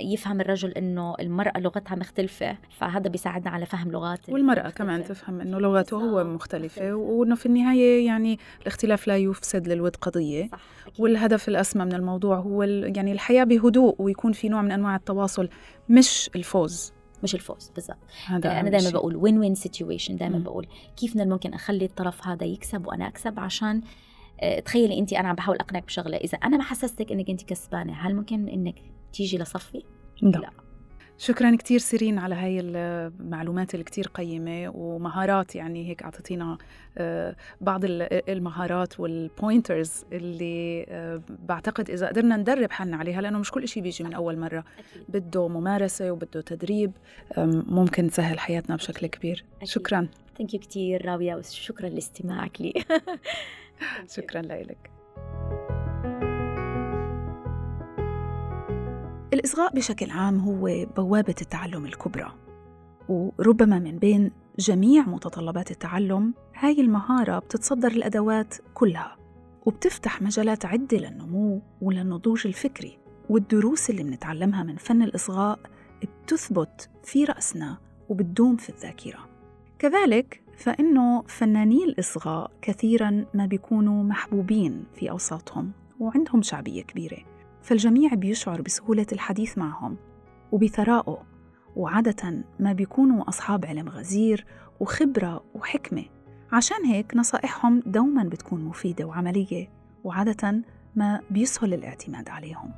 يفهم 0.00 0.40
الرجل 0.40 0.70
إنه 0.70 1.14
المرأة 1.20 1.60
لغتها 1.60 1.94
مختلفة 1.94 2.58
فهذا 2.78 3.08
بيساعدنا 3.08 3.50
على 3.50 3.66
فهم 3.66 3.90
لغات 3.90 4.28
والمرأة 4.28 4.60
المختلفة. 4.60 4.84
كمان 4.84 5.04
تفهم 5.04 5.40
إنه 5.40 5.58
لغته 5.58 5.96
هو 5.96 6.24
مختلفة 6.24 6.94
وإنه 6.94 7.34
في 7.34 7.46
النهاية 7.46 8.06
يعني 8.06 8.38
الاختلاف 8.62 9.06
لا 9.06 9.16
يفسد 9.16 9.68
للود 9.68 9.96
قضية. 9.96 10.48
صح. 10.52 10.60
والهدف 10.98 11.48
الأسمى 11.48 11.84
من 11.84 11.94
الموضوع 11.94 12.38
هو 12.38 12.62
يعني 12.62 13.12
الحياة 13.12 13.44
بهدوء 13.44 13.94
ويكون 13.98 14.32
في 14.32 14.48
نوع 14.48 14.62
من 14.62 14.72
أنواع 14.72 14.96
التواصل 14.96 15.48
مش 15.88 16.30
الفوز. 16.36 16.92
مش 17.22 17.34
الفوز 17.34 17.70
بالضبط. 17.74 17.96
أنا 18.30 18.70
دائما 18.70 18.90
بقول 18.90 19.16
win 19.16 19.38
win 19.38 19.54
situation 19.54 20.16
دائما 20.16 20.38
بقول 20.38 20.66
كيف 20.96 21.16
من 21.16 21.22
الممكن 21.22 21.54
أخلي 21.54 21.84
الطرف 21.84 22.26
هذا 22.26 22.46
يكسب 22.46 22.86
وأنا 22.86 23.08
أكسب 23.08 23.40
عشان 23.40 23.82
تخيلي 24.64 24.98
انت 24.98 25.12
أنا 25.12 25.28
عم 25.28 25.34
بحاول 25.34 25.56
اقنعك 25.56 25.84
بشغلة. 25.84 26.16
إذا 26.16 26.38
أنا 26.38 26.56
ما 26.56 26.62
حسستك 26.62 27.12
إنك 27.12 27.30
انت 27.30 27.42
كسبانة 27.42 27.92
هل 27.92 28.14
ممكن 28.14 28.48
إنك 28.48 28.74
تيجي 29.12 29.38
لصفي؟ 29.38 29.82
لا, 30.22 30.38
لا. 30.38 30.50
شكرا 31.18 31.56
كثير 31.56 31.78
سيرين 31.78 32.18
على 32.18 32.34
هاي 32.34 32.60
المعلومات 32.60 33.74
اللي 33.74 33.84
كثير 33.84 34.06
قيمة 34.14 34.72
ومهارات 34.74 35.56
يعني 35.56 35.88
هيك 35.88 36.02
أعطيتينا 36.02 36.58
آه، 36.98 37.36
بعض 37.60 37.80
المهارات 37.84 39.00
وال 39.00 39.21
pointers 39.21 40.04
اللي 40.12 40.86
آه، 40.88 41.22
بعتقد 41.28 41.90
إذا 41.90 42.08
قدرنا 42.08 42.36
ندرب 42.36 42.70
حالنا 42.70 42.96
عليها 42.96 43.20
لأنه 43.20 43.38
مش 43.38 43.50
كل 43.50 43.68
شيء 43.68 43.82
بيجي 43.82 44.04
من 44.04 44.14
أول 44.14 44.38
مرة. 44.38 44.64
بده 45.08 45.48
ممارسة 45.48 46.10
وبده 46.12 46.40
تدريب 46.40 46.92
ممكن 47.66 48.10
تسهل 48.10 48.38
حياتنا 48.38 48.76
بشكل 48.76 49.06
كبير. 49.06 49.44
أكيد. 49.56 49.68
شكرا. 49.68 50.08
thank 50.38 50.54
you 50.54 50.60
كثير 50.60 51.06
راوية 51.06 51.34
وشكرا 51.34 51.88
لاستماعك 51.88 52.60
لي. 52.60 52.72
شكرا 54.16 54.42
لك 54.42 54.90
الإصغاء 59.32 59.74
بشكل 59.74 60.10
عام 60.10 60.38
هو 60.38 60.86
بوابة 60.96 61.34
التعلم 61.40 61.84
الكبرى 61.84 62.34
وربما 63.08 63.78
من 63.78 63.98
بين 63.98 64.30
جميع 64.58 65.02
متطلبات 65.02 65.70
التعلم 65.70 66.34
هاي 66.54 66.80
المهارة 66.80 67.38
بتتصدر 67.38 67.90
الأدوات 67.90 68.54
كلها 68.74 69.16
وبتفتح 69.66 70.22
مجالات 70.22 70.64
عدة 70.64 70.98
للنمو 70.98 71.62
وللنضوج 71.80 72.46
الفكري 72.46 72.98
والدروس 73.28 73.90
اللي 73.90 74.02
بنتعلمها 74.02 74.62
من 74.62 74.76
فن 74.76 75.02
الإصغاء 75.02 75.58
بتثبت 76.02 76.90
في 77.04 77.24
رأسنا 77.24 77.78
وبتدوم 78.08 78.56
في 78.56 78.68
الذاكرة. 78.68 79.28
كذلك 79.78 80.42
فإنه 80.58 81.22
فناني 81.22 81.84
الإصغاء 81.84 82.50
كثيرا 82.62 83.24
ما 83.34 83.46
بيكونوا 83.46 84.02
محبوبين 84.02 84.84
في 84.94 85.10
أوساطهم 85.10 85.72
وعندهم 86.00 86.42
شعبية 86.42 86.82
كبيرة. 86.82 87.18
فالجميع 87.62 88.14
بيشعر 88.14 88.62
بسهولة 88.62 89.06
الحديث 89.12 89.58
معهم 89.58 89.96
وبثرائه 90.52 91.22
وعادة 91.76 92.44
ما 92.60 92.72
بيكونوا 92.72 93.28
أصحاب 93.28 93.66
علم 93.66 93.88
غزير 93.88 94.46
وخبرة 94.80 95.44
وحكمة. 95.54 96.04
عشان 96.52 96.84
هيك 96.84 97.16
نصائحهم 97.16 97.82
دوما 97.86 98.24
بتكون 98.24 98.64
مفيدة 98.64 99.04
وعملية 99.04 99.70
وعادة 100.04 100.62
ما 100.96 101.20
بيسهل 101.30 101.74
الاعتماد 101.74 102.28
عليهم. 102.28 102.72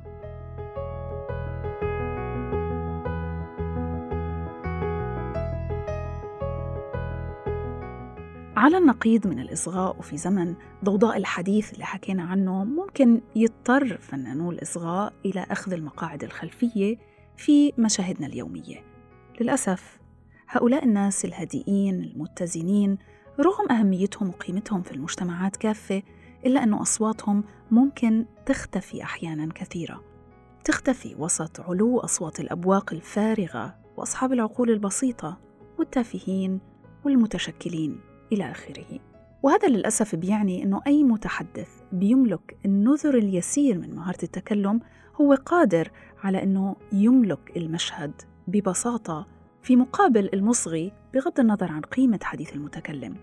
على 8.61 8.77
النقيض 8.77 9.27
من 9.27 9.39
الإصغاء 9.39 9.99
وفي 9.99 10.17
زمن 10.17 10.55
ضوضاء 10.83 11.17
الحديث 11.17 11.73
اللي 11.73 11.85
حكينا 11.85 12.23
عنه 12.23 12.63
ممكن 12.63 13.21
يضطر 13.35 13.97
فنانو 13.97 14.51
الإصغاء 14.51 15.13
إلى 15.25 15.45
أخذ 15.49 15.73
المقاعد 15.73 16.23
الخلفية 16.23 16.97
في 17.37 17.73
مشاهدنا 17.77 18.27
اليومية. 18.27 18.83
للأسف 19.39 19.99
هؤلاء 20.47 20.85
الناس 20.85 21.25
الهادئين 21.25 22.03
المتزنين 22.03 22.97
رغم 23.39 23.71
أهميتهم 23.71 24.29
وقيمتهم 24.29 24.81
في 24.81 24.91
المجتمعات 24.91 25.55
كافة 25.55 26.03
إلا 26.45 26.63
أن 26.63 26.73
أصواتهم 26.73 27.43
ممكن 27.71 28.25
تختفي 28.45 29.03
أحيانا 29.03 29.53
كثيرة. 29.53 30.03
تختفي 30.63 31.15
وسط 31.19 31.61
علو 31.61 31.99
أصوات 31.99 32.39
الأبواق 32.39 32.93
الفارغة 32.93 33.75
وأصحاب 33.97 34.33
العقول 34.33 34.69
البسيطة 34.69 35.37
والتافهين 35.79 36.59
والمتشكلين. 37.05 38.10
إلى 38.31 38.51
آخره. 38.51 38.99
وهذا 39.43 39.67
للأسف 39.67 40.15
بيعني 40.15 40.63
أنه 40.63 40.81
أي 40.87 41.03
متحدث 41.03 41.69
بيملك 41.91 42.57
النذر 42.65 43.17
اليسير 43.17 43.77
من 43.77 43.95
مهارة 43.95 44.23
التكلم 44.23 44.79
هو 45.21 45.33
قادر 45.33 45.91
على 46.23 46.43
أنه 46.43 46.75
يملك 46.91 47.57
المشهد 47.57 48.21
ببساطة 48.47 49.27
في 49.61 49.75
مقابل 49.75 50.29
المصغي 50.33 50.93
بغض 51.13 51.39
النظر 51.39 51.71
عن 51.71 51.81
قيمة 51.81 52.19
حديث 52.23 52.53
المتكلم. 52.53 53.15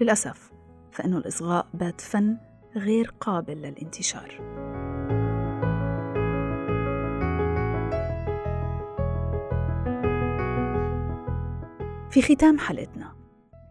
للأسف 0.00 0.52
فإنه 0.92 1.18
الإصغاء 1.18 1.66
بات 1.74 2.00
فن 2.00 2.36
غير 2.76 3.14
قابل 3.20 3.56
للانتشار. 3.56 4.60
في 12.10 12.22
ختام 12.22 12.58
حلقتنا 12.58 13.12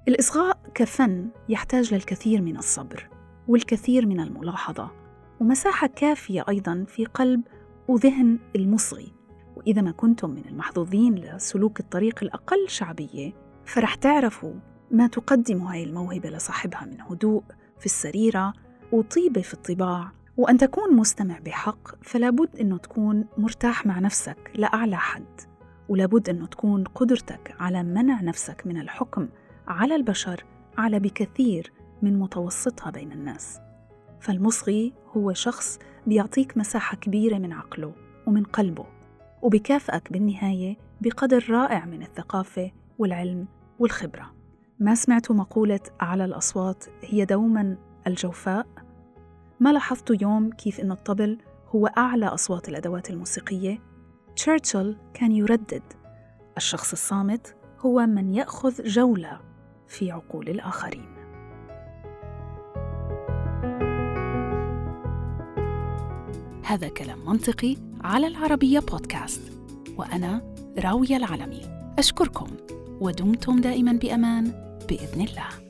الإصغاء 0.07 0.58
كفن 0.69 1.29
يحتاج 1.49 1.93
للكثير 1.93 2.41
من 2.41 2.57
الصبر 2.57 3.09
والكثير 3.47 4.05
من 4.05 4.19
الملاحظة 4.19 4.91
ومساحة 5.39 5.87
كافية 5.87 6.45
أيضا 6.49 6.85
في 6.87 7.05
قلب 7.05 7.41
وذهن 7.87 8.39
المصغي 8.55 9.13
وإذا 9.55 9.81
ما 9.81 9.91
كنتم 9.91 10.29
من 10.29 10.45
المحظوظين 10.49 11.15
لسلوك 11.15 11.79
الطريق 11.79 12.19
الأقل 12.23 12.69
شعبية 12.69 13.33
فرح 13.65 13.95
تعرفوا 13.95 14.53
ما 14.91 15.07
تقدم 15.07 15.61
هاي 15.61 15.83
الموهبة 15.83 16.29
لصاحبها 16.29 16.85
من 16.85 17.01
هدوء 17.01 17.43
في 17.79 17.85
السريرة 17.85 18.53
وطيبة 18.91 19.41
في 19.41 19.53
الطباع. 19.53 20.11
وأن 20.37 20.57
تكون 20.57 20.95
مستمع 20.95 21.39
بحق 21.39 22.03
فلا 22.03 22.29
بد 22.29 22.59
أنه 22.59 22.77
تكون 22.77 23.25
مرتاح 23.37 23.85
مع 23.85 23.99
نفسك 23.99 24.51
لأعلى 24.55 24.97
حد. 24.97 25.41
ولا 25.89 26.05
بد 26.05 26.29
أنه 26.29 26.45
تكون 26.45 26.83
قدرتك 26.83 27.55
على 27.59 27.83
منع 27.83 28.21
نفسك 28.21 28.67
من 28.67 28.77
الحكم 28.77 29.29
على 29.67 29.95
البشر 29.95 30.45
أعلى 30.79 30.99
بكثير 30.99 31.71
من 32.01 32.19
متوسطها 32.19 32.91
بين 32.91 33.11
الناس 33.11 33.59
فالمصغي 34.19 34.93
هو 35.17 35.33
شخص 35.33 35.79
بيعطيك 36.07 36.57
مساحة 36.57 36.97
كبيرة 36.97 37.37
من 37.37 37.53
عقله 37.53 37.93
ومن 38.27 38.43
قلبه 38.43 38.85
وبكافئك 39.41 40.11
بالنهاية 40.11 40.77
بقدر 41.01 41.49
رائع 41.49 41.85
من 41.85 42.01
الثقافة 42.01 42.71
والعلم 42.99 43.47
والخبرة 43.79 44.33
ما 44.79 44.95
سمعتوا 44.95 45.35
مقولة 45.35 45.79
أعلى 46.01 46.25
الأصوات 46.25 46.85
هي 47.01 47.25
دوما 47.25 47.77
الجوفاء؟ 48.07 48.67
ما 49.59 49.73
لاحظتوا 49.73 50.15
يوم 50.21 50.49
كيف 50.49 50.79
إنه 50.79 50.93
الطبل 50.93 51.37
هو 51.75 51.87
أعلى 51.87 52.25
أصوات 52.25 52.69
الأدوات 52.69 53.09
الموسيقية؟ 53.09 53.79
تشرشل 54.35 54.97
كان 55.13 55.31
يردد 55.31 55.83
الشخص 56.57 56.91
الصامت 56.91 57.55
هو 57.79 58.05
من 58.05 58.33
يأخذ 58.33 58.83
جولة 58.83 59.48
في 59.89 60.11
عقول 60.11 60.49
الآخرين. 60.49 61.05
هذا 66.63 66.87
كلام 66.87 67.25
منطقي 67.25 67.75
على 68.01 68.27
العربية 68.27 68.79
بودكاست 68.79 69.41
وأنا 69.97 70.53
راوية 70.79 71.17
العلمي 71.17 71.61
أشكركم 71.99 72.47
ودمتم 73.01 73.61
دائما 73.61 73.91
بأمان 73.91 74.43
بإذن 74.89 75.21
الله. 75.21 75.68